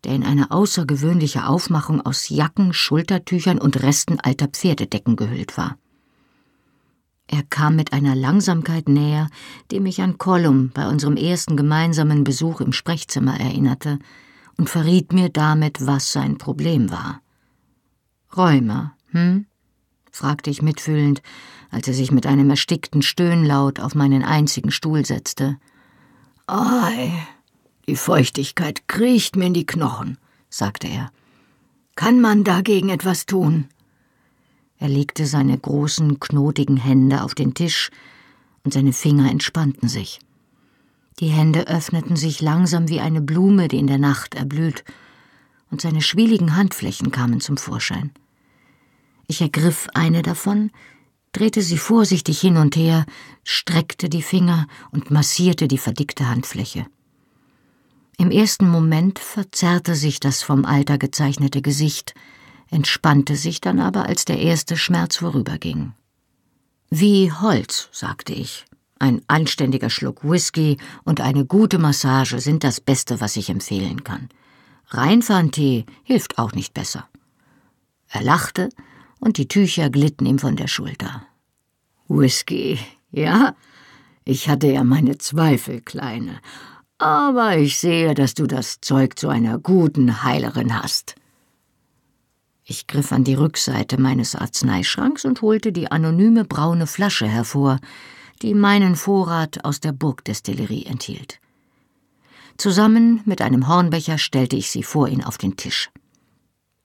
[0.04, 5.76] der in eine außergewöhnliche Aufmachung aus Jacken, Schultertüchern und Resten alter Pferdedecken gehüllt war.
[7.28, 9.28] Er kam mit einer Langsamkeit näher,
[9.70, 13.98] die mich an Colum bei unserem ersten gemeinsamen Besuch im Sprechzimmer erinnerte,
[14.58, 17.20] und verriet mir damit, was sein Problem war.
[18.36, 19.46] Räumer, hm?
[20.10, 21.20] fragte ich mitfühlend,
[21.70, 25.58] als er sich mit einem erstickten Stöhnlaut auf meinen einzigen Stuhl setzte.
[26.46, 27.12] Ei,
[27.86, 30.16] die Feuchtigkeit kriecht mir in die Knochen,
[30.48, 31.10] sagte er.
[31.96, 33.68] Kann man dagegen etwas tun?
[34.78, 37.90] Er legte seine großen, knotigen Hände auf den Tisch,
[38.64, 40.18] und seine Finger entspannten sich.
[41.20, 44.84] Die Hände öffneten sich langsam wie eine Blume, die in der Nacht erblüht,
[45.70, 48.10] und seine schwieligen Handflächen kamen zum Vorschein.
[49.26, 50.70] Ich ergriff eine davon,
[51.32, 53.06] drehte sie vorsichtig hin und her,
[53.44, 56.86] streckte die Finger und massierte die verdickte Handfläche.
[58.18, 62.14] Im ersten Moment verzerrte sich das vom Alter gezeichnete Gesicht,
[62.70, 65.92] entspannte sich dann aber, als der erste Schmerz vorüberging.
[66.90, 68.64] Wie Holz, sagte ich.
[68.98, 74.28] Ein anständiger Schluck Whisky und eine gute Massage sind das Beste, was ich empfehlen kann.
[74.88, 77.06] Rheinfarntee hilft auch nicht besser.
[78.08, 78.68] Er lachte,
[79.18, 81.22] und die Tücher glitten ihm von der Schulter.
[82.08, 82.78] Whisky,
[83.10, 83.54] ja?
[84.24, 86.40] Ich hatte ja meine Zweifel, Kleine.
[86.98, 91.16] Aber ich sehe, dass du das Zeug zu einer guten Heilerin hast.
[92.68, 97.78] Ich griff an die Rückseite meines Arzneischranks und holte die anonyme braune Flasche hervor,
[98.42, 101.38] die meinen Vorrat aus der Burgdestillerie enthielt.
[102.56, 105.90] Zusammen mit einem Hornbecher stellte ich sie vor ihn auf den Tisch.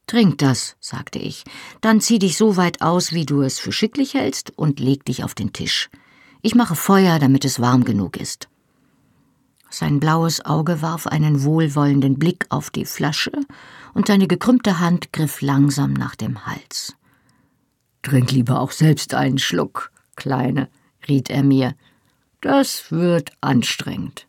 [0.06, 1.46] Trink das, sagte ich,
[1.82, 5.24] dann zieh dich so weit aus, wie du es für schicklich hältst, und leg dich
[5.24, 5.90] auf den Tisch.
[6.44, 8.50] Ich mache Feuer, damit es warm genug ist.
[9.72, 13.32] Sein blaues Auge warf einen wohlwollenden Blick auf die Flasche,
[13.94, 16.96] und seine gekrümmte Hand griff langsam nach dem Hals.
[18.04, 20.70] Trink lieber auch selbst einen Schluck, Kleine,
[21.08, 21.74] riet er mir.
[22.42, 24.28] Das wird anstrengend.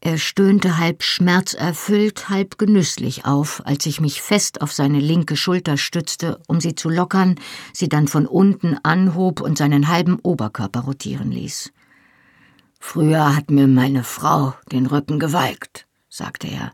[0.00, 5.76] Er stöhnte halb schmerzerfüllt, halb genüsslich auf, als ich mich fest auf seine linke Schulter
[5.76, 7.34] stützte, um sie zu lockern,
[7.72, 11.72] sie dann von unten anhob und seinen halben Oberkörper rotieren ließ.
[12.78, 16.72] Früher hat mir meine Frau den Rücken gewalkt, sagte er,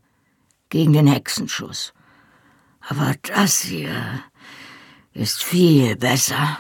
[0.69, 1.93] gegen den Hexenschuss.
[2.81, 4.23] Aber das hier
[5.13, 6.59] ist viel besser.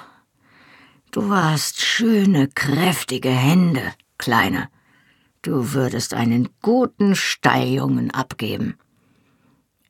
[1.11, 4.69] Du hast schöne, kräftige Hände, Kleine.
[5.43, 8.79] Du würdest einen guten Stalljungen abgeben.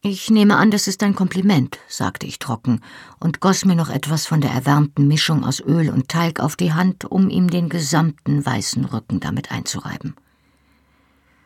[0.07, 2.83] Ich nehme an, das ist ein Kompliment, sagte ich trocken
[3.21, 6.75] und goss mir noch etwas von der erwärmten Mischung aus Öl und Teig auf die
[6.75, 10.15] Hand, um ihm den gesamten weißen Rücken damit einzureiben.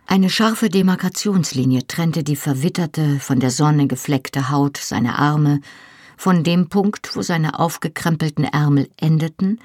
[0.09, 5.61] Eine scharfe Demarkationslinie trennte die verwitterte, von der Sonne gefleckte Haut seiner Arme
[6.17, 9.61] von dem Punkt, wo seine aufgekrempelten Ärmel endeten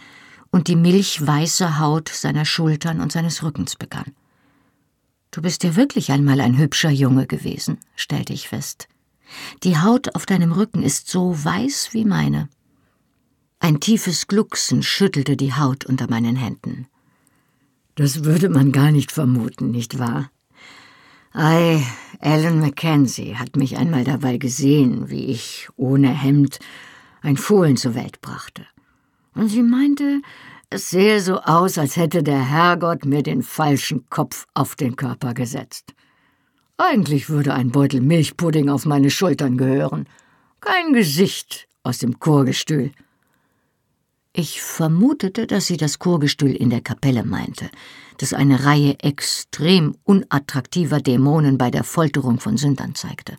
[0.51, 4.13] und die milchweiße Haut seiner Schultern und seines Rückens begann.
[5.33, 8.87] Du bist ja wirklich einmal ein hübscher Junge gewesen, stellte ich fest.
[9.63, 12.49] Die Haut auf deinem Rücken ist so weiß wie meine.
[13.59, 16.85] Ein tiefes Glucksen schüttelte die Haut unter meinen Händen.
[17.95, 20.29] Das würde man gar nicht vermuten, nicht wahr?
[21.31, 21.83] Ei,
[22.19, 26.59] Alan Mackenzie hat mich einmal dabei gesehen, wie ich ohne Hemd
[27.23, 28.67] ein Fohlen zur Welt brachte.
[29.33, 30.21] Und sie meinte,
[30.73, 35.33] es sähe so aus, als hätte der Herrgott mir den falschen Kopf auf den Körper
[35.33, 35.93] gesetzt.
[36.77, 40.07] Eigentlich würde ein Beutel Milchpudding auf meine Schultern gehören,
[40.59, 42.91] kein Gesicht aus dem Chorgestühl.
[44.33, 47.69] Ich vermutete, dass sie das Chorgestühl in der Kapelle meinte,
[48.17, 53.37] das eine Reihe extrem unattraktiver Dämonen bei der Folterung von Sündern zeigte.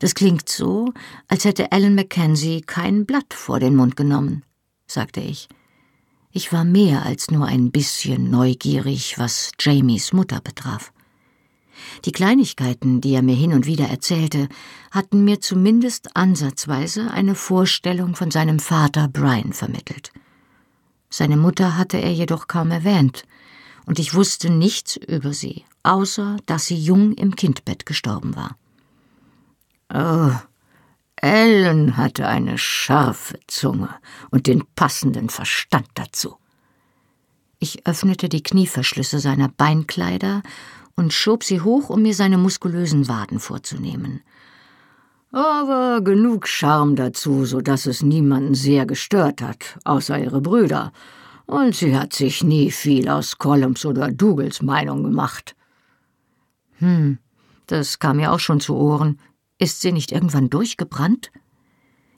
[0.00, 0.94] Das klingt so,
[1.28, 4.44] als hätte Alan Mackenzie kein Blatt vor den Mund genommen,
[4.86, 5.48] sagte ich.
[6.30, 10.92] Ich war mehr als nur ein bisschen neugierig, was Jamies Mutter betraf.
[12.04, 14.48] Die Kleinigkeiten, die er mir hin und wieder erzählte,
[14.90, 20.12] hatten mir zumindest ansatzweise eine Vorstellung von seinem Vater Brian vermittelt.
[21.10, 23.24] Seine Mutter hatte er jedoch kaum erwähnt,
[23.86, 28.58] und ich wusste nichts über sie, außer dass sie jung im Kindbett gestorben war.
[29.90, 30.36] Oh,
[31.22, 33.90] Ellen hatte eine scharfe Zunge
[34.30, 36.36] und den passenden Verstand dazu.
[37.58, 40.42] Ich öffnete die Knieverschlüsse seiner Beinkleider
[40.96, 44.20] und schob sie hoch, um mir seine muskulösen Waden vorzunehmen.
[45.30, 50.92] Aber genug Charme dazu, so dass es niemanden sehr gestört hat, außer ihre Brüder.
[51.46, 55.54] Und sie hat sich nie viel aus Columns oder Dougals Meinung gemacht.
[56.78, 57.18] Hm,
[57.66, 59.18] das kam mir auch schon zu Ohren.
[59.58, 61.30] Ist sie nicht irgendwann durchgebrannt?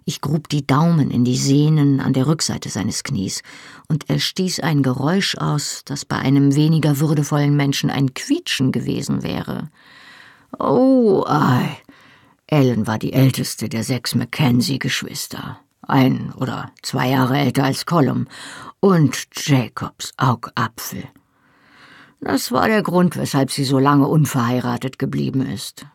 [0.05, 3.43] Ich grub die Daumen in die Sehnen an der Rückseite seines Knies,
[3.88, 9.22] und er stieß ein Geräusch aus, das bei einem weniger würdevollen Menschen ein Quietschen gewesen
[9.22, 9.70] wäre.
[10.59, 11.78] Oh, ei.
[12.47, 18.26] Ellen war die älteste der sechs Mackenzie-Geschwister, ein oder zwei Jahre älter als Colum,
[18.80, 21.05] und Jacobs Augapfel.
[22.20, 25.86] Das war der Grund, weshalb sie so lange unverheiratet geblieben ist.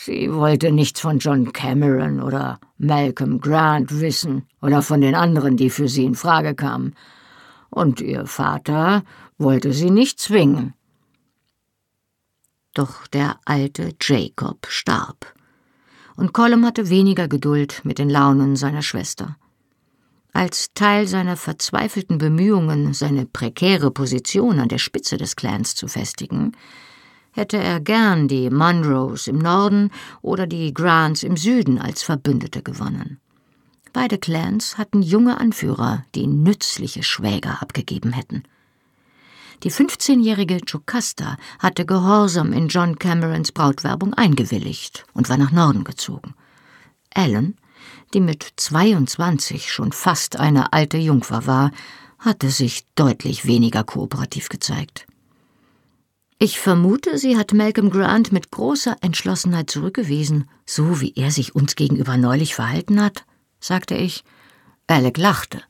[0.00, 5.70] Sie wollte nichts von John Cameron oder Malcolm Grant wissen oder von den anderen, die
[5.70, 6.94] für sie in Frage kamen.
[7.68, 9.02] Und ihr Vater
[9.38, 10.74] wollte sie nicht zwingen.
[12.74, 15.34] Doch der alte Jacob starb.
[16.14, 19.36] Und Colum hatte weniger Geduld mit den Launen seiner Schwester.
[20.32, 26.52] Als Teil seiner verzweifelten Bemühungen, seine prekäre Position an der Spitze des Clans zu festigen,
[27.38, 33.20] hätte er gern die Munros im Norden oder die Grants im Süden als Verbündete gewonnen.
[33.92, 38.42] Beide Clans hatten junge Anführer, die nützliche Schwäger abgegeben hätten.
[39.64, 46.34] Die 15-jährige Jocasta hatte gehorsam in John Camerons Brautwerbung eingewilligt und war nach Norden gezogen.
[47.10, 47.56] Ellen,
[48.14, 51.72] die mit 22 schon fast eine alte Jungfer war,
[52.18, 55.07] hatte sich deutlich weniger kooperativ gezeigt.
[56.40, 61.74] Ich vermute, sie hat Malcolm Grant mit großer Entschlossenheit zurückgewiesen, so wie er sich uns
[61.74, 63.24] gegenüber neulich verhalten hat,
[63.58, 64.22] sagte ich.
[64.86, 65.60] Alec lachte,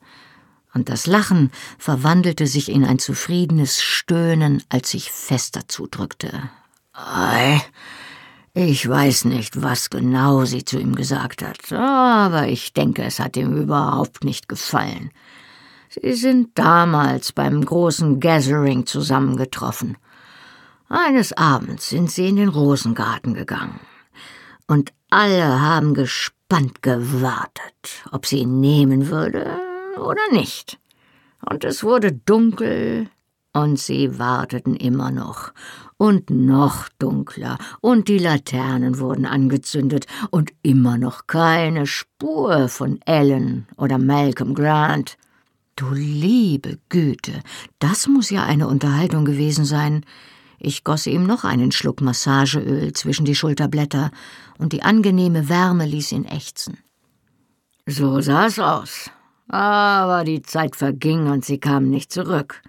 [0.73, 6.49] und das Lachen verwandelte sich in ein zufriedenes Stöhnen, als ich fester zudrückte.
[6.93, 7.59] Ei,
[8.53, 13.37] ich weiß nicht, was genau sie zu ihm gesagt hat, aber ich denke, es hat
[13.37, 15.09] ihm überhaupt nicht gefallen.
[15.89, 19.97] Sie sind damals beim großen Gathering zusammengetroffen.
[20.91, 23.79] Eines Abends sind sie in den Rosengarten gegangen,
[24.65, 29.51] und alle haben gespannt gewartet, ob sie ihn nehmen würde
[29.99, 30.79] oder nicht.
[31.47, 33.07] Und es wurde dunkel,
[33.53, 35.51] und sie warteten immer noch,
[35.97, 43.67] und noch dunkler, und die Laternen wurden angezündet, und immer noch keine Spur von Ellen
[43.77, 45.19] oder Malcolm Grant.
[45.75, 47.43] Du liebe Güte,
[47.77, 50.03] das muss ja eine Unterhaltung gewesen sein.
[50.61, 54.11] Ich goss ihm noch einen Schluck Massageöl zwischen die Schulterblätter,
[54.57, 56.77] und die angenehme Wärme ließ ihn ächzen.
[57.85, 59.09] So sah's aus.
[59.47, 62.61] Aber die Zeit verging und sie kam nicht zurück.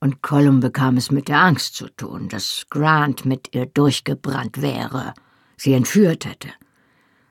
[0.00, 5.14] Und Colum bekam es mit der Angst zu tun, dass Grant mit ihr durchgebrannt wäre,
[5.56, 6.48] sie entführt hätte.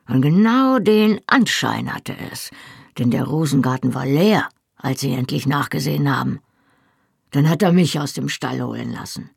[0.08, 2.50] Und genau den Anschein hatte es,
[2.98, 4.48] denn der Rosengarten war leer,
[4.78, 6.40] als sie endlich nachgesehen haben.
[7.32, 9.30] Dann hat er mich aus dem Stall holen lassen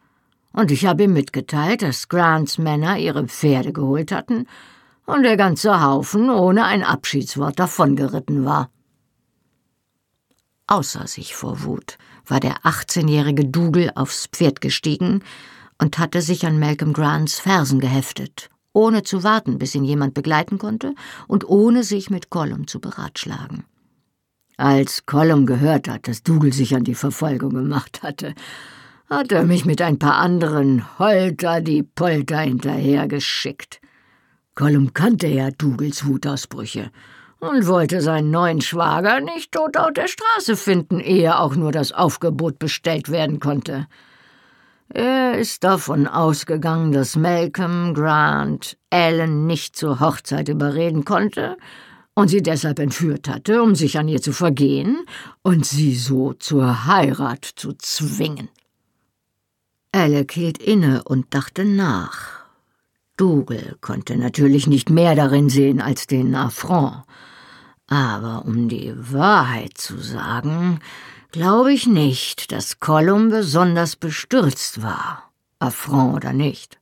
[0.52, 4.46] und ich habe ihm mitgeteilt, dass Grants Männer ihre Pferde geholt hatten
[5.06, 8.70] und der ganze Haufen ohne ein Abschiedswort davongeritten war.
[10.66, 15.22] Außer sich vor Wut war der 18-jährige Dougal aufs Pferd gestiegen
[15.78, 20.58] und hatte sich an Malcolm Grants Fersen geheftet, ohne zu warten, bis ihn jemand begleiten
[20.58, 20.94] konnte
[21.26, 23.64] und ohne sich mit Gollum zu beratschlagen.
[24.56, 28.34] Als Gollum gehört hat, dass Dougal sich an die Verfolgung gemacht hatte,
[29.10, 33.80] hat er mich mit ein paar anderen Holter die Polter hinterhergeschickt.
[34.54, 36.90] Gollum kannte ja Dougals Wutausbrüche
[37.40, 41.90] und wollte seinen neuen Schwager nicht tot auf der Straße finden, ehe auch nur das
[41.90, 43.88] Aufgebot bestellt werden konnte.
[44.90, 51.56] Er ist davon ausgegangen, dass Malcolm Grant Ellen nicht zur Hochzeit überreden konnte
[52.14, 55.04] und sie deshalb entführt hatte, um sich an ihr zu vergehen
[55.42, 58.50] und sie so zur Heirat zu zwingen.
[59.92, 62.44] Alec hielt inne und dachte nach.
[63.16, 67.02] Dougal konnte natürlich nicht mehr darin sehen als den Affront.
[67.88, 70.78] Aber um die Wahrheit zu sagen,
[71.32, 76.78] glaube ich nicht, dass Gollum besonders bestürzt war, Affront oder nicht.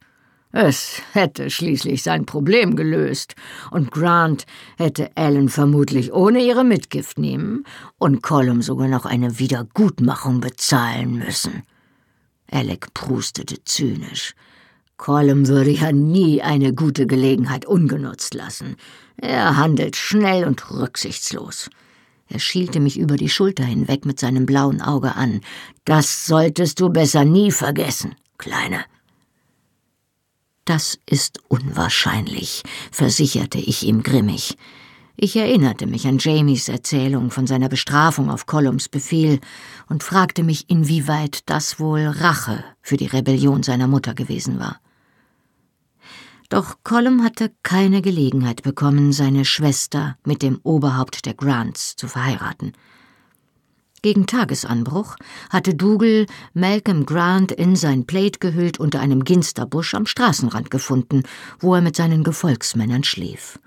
[0.52, 3.34] Es hätte schließlich sein Problem gelöst,
[3.70, 4.44] und Grant
[4.76, 7.64] hätte Ellen vermutlich ohne ihre Mitgift nehmen
[7.98, 11.62] und Gollum sogar noch eine Wiedergutmachung bezahlen müssen.
[12.51, 14.34] Alec prustete zynisch.
[14.96, 18.76] Gollum würde ja nie eine gute Gelegenheit ungenutzt lassen.
[19.16, 21.70] Er handelt schnell und rücksichtslos.
[22.28, 25.40] Er schielte mich über die Schulter hinweg mit seinem blauen Auge an.
[25.84, 28.84] Das solltest du besser nie vergessen, Kleine.
[30.64, 34.59] Das ist unwahrscheinlich, versicherte ich ihm grimmig.
[35.21, 39.41] Ich erinnerte mich an Jamies Erzählung von seiner Bestrafung auf Collums Befehl
[39.89, 44.79] und fragte mich, inwieweit das wohl Rache für die Rebellion seiner Mutter gewesen war.
[46.51, 52.75] Doch Colum hatte keine Gelegenheit bekommen, seine Schwester mit dem Oberhaupt der Grants zu verheiraten.
[54.03, 55.16] Gegen Tagesanbruch
[55.51, 61.25] hatte Dougal Malcolm Grant in sein Plaid gehüllt unter einem Ginsterbusch am Straßenrand gefunden,
[61.59, 63.59] wo er mit seinen Gefolgsmännern schlief.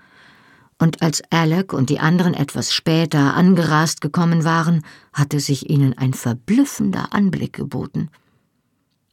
[0.82, 6.12] Und als Alec und die anderen etwas später angerast gekommen waren, hatte sich ihnen ein
[6.12, 8.08] verblüffender Anblick geboten–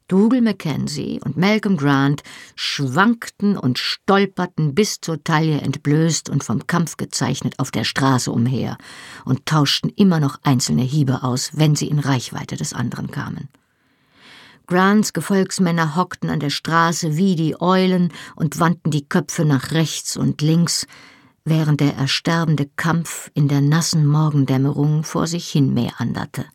[0.08, 2.24] Dougal Mackenzie und Malcolm Grant
[2.56, 8.76] schwankten und stolperten bis zur Taille entblößt und vom Kampf gezeichnet auf der Straße umher
[9.24, 13.50] und tauschten immer noch einzelne Hiebe aus, wenn sie in Reichweite des anderen kamen.
[14.66, 20.18] Grants Gefolgsmänner hockten an der Straße wie die Eulen und wandten die Köpfe nach rechts
[20.18, 20.88] und links,
[21.46, 26.46] während der ersterbende Kampf in der nassen Morgendämmerung vor sich hin meanderte.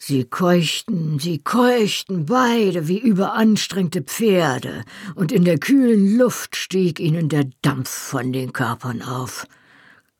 [0.00, 4.84] Sie keuchten, sie keuchten beide wie überanstrengte Pferde,
[5.16, 9.46] und in der kühlen Luft stieg ihnen der Dampf von den Körpern auf.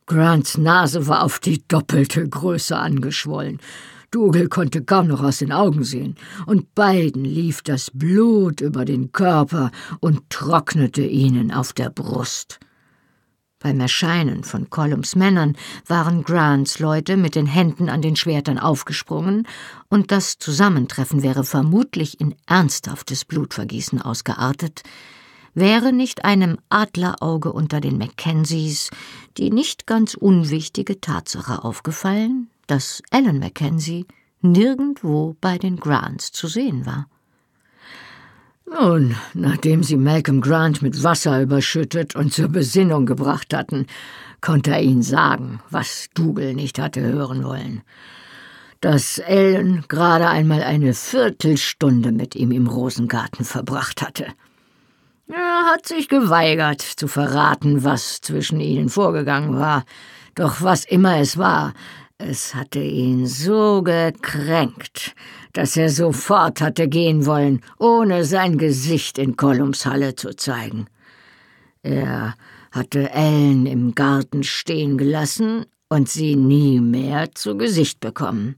[0.07, 3.61] Grants Nase war auf die doppelte Größe angeschwollen.
[4.11, 6.17] Dougal konnte kaum noch aus den Augen sehen,
[6.47, 9.71] und beiden lief das Blut über den Körper
[10.01, 12.59] und trocknete ihnen auf der Brust.
[13.61, 15.57] Beim Erscheinen von Collums Männern
[15.87, 19.49] waren Grants Leute mit den Händen an den Schwertern aufgesprungen,
[19.89, 24.83] und das Zusammentreffen wäre vermutlich in ernsthaftes Blutvergießen ausgeartet,
[25.55, 28.91] wäre nicht einem Adlerauge unter den Mackenzies
[29.39, 34.07] die nicht ganz unwichtige Tatsache aufgefallen, dass Alan Mackenzie
[34.41, 37.09] nirgendwo bei den Grants zu sehen war.
[38.71, 43.87] Nun, nachdem sie Malcolm Grant mit Wasser überschüttet und zur Besinnung gebracht hatten,
[44.41, 47.83] konnte er ihnen sagen, was Dougal nicht hatte hören wollen.
[48.81, 54.27] Dass Ellen gerade einmal eine Viertelstunde mit ihm im Rosengarten verbracht hatte.
[55.29, 59.85] Er hat sich geweigert zu verraten, was zwischen ihnen vorgegangen war,
[60.35, 61.75] doch was immer es war,
[62.21, 65.15] es hatte ihn so gekränkt,
[65.53, 70.87] dass er sofort hatte gehen wollen, ohne sein Gesicht in Kollums Halle zu zeigen.
[71.83, 72.35] Er
[72.71, 78.57] hatte Ellen im Garten stehen gelassen und sie nie mehr zu Gesicht bekommen.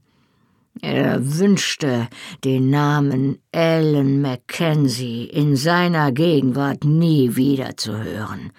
[0.81, 2.07] Er wünschte,
[2.43, 8.51] den Namen Ellen Mackenzie in seiner Gegenwart nie wieder zu hören.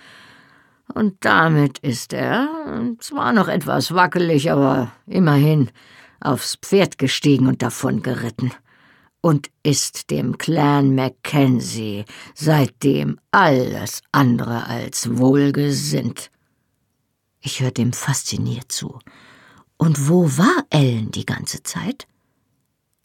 [0.95, 2.49] Und damit ist er,
[2.99, 5.71] zwar noch etwas wackelig, aber immerhin,
[6.23, 8.53] aufs Pferd gestiegen und davon geritten
[9.23, 12.05] und ist dem Clan Mackenzie
[12.35, 16.31] seitdem alles andere als wohlgesinnt.
[17.41, 18.99] Ich hörte ihm fasziniert zu.
[19.77, 22.07] Und wo war Ellen die ganze Zeit?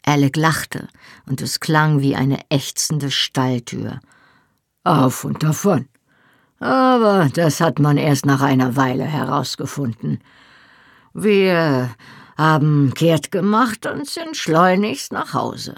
[0.04, 0.88] Alec lachte,
[1.26, 4.00] und es klang wie eine ächzende Stalltür.
[4.84, 5.88] Auf und davon.
[6.60, 10.20] Aber das hat man erst nach einer Weile herausgefunden.
[11.14, 11.90] Wir
[12.38, 15.74] haben kehrt gemacht und sind schleunigst nach Hause.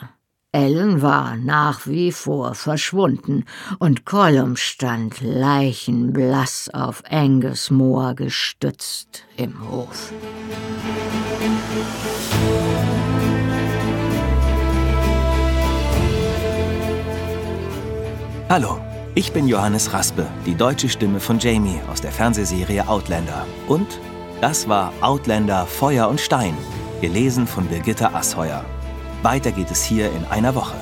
[0.52, 3.44] Ellen war nach wie vor verschwunden
[3.78, 10.12] und Colum stand leichenblass auf Angus Moor gestützt im Hof.
[18.48, 18.80] Hallo,
[19.14, 23.46] ich bin Johannes Raspe, die deutsche Stimme von Jamie aus der Fernsehserie Outlander.
[23.68, 24.00] Und
[24.40, 26.56] das war Outlander Feuer und Stein,
[27.00, 28.64] gelesen von Birgitta Asheuer.
[29.22, 30.76] Weiter geht es hier in einer Woche.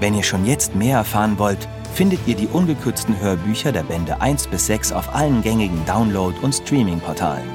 [0.00, 4.46] Wenn ihr schon jetzt mehr erfahren wollt, findet ihr die ungekürzten Hörbücher der Bände 1
[4.46, 7.48] bis 6 auf allen gängigen Download- und Streaming-Portalen.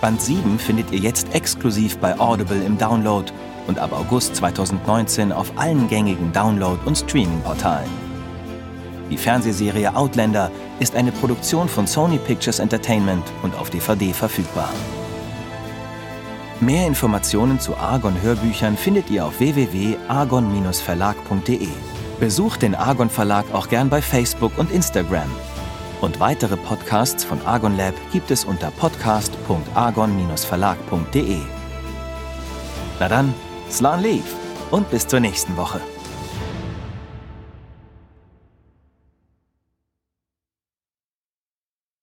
[0.00, 3.32] Band 7 findet ihr jetzt exklusiv bei Audible im Download
[3.66, 7.88] und ab August 2019 auf allen gängigen Download- und Streaming-Portalen.
[9.10, 10.50] Die Fernsehserie Outlander
[10.80, 14.68] ist eine Produktion von Sony Pictures Entertainment und auf DVD verfügbar.
[16.60, 21.68] Mehr Informationen zu Argon Hörbüchern findet ihr auf www.argon-verlag.de.
[22.20, 25.28] Besucht den Argon Verlag auch gern bei Facebook und Instagram.
[26.00, 31.38] Und weitere Podcasts von Argon Lab gibt es unter podcast.argon-verlag.de.
[33.00, 33.34] Na dann,
[33.70, 34.36] Slan Leaf
[34.70, 35.80] und bis zur nächsten Woche.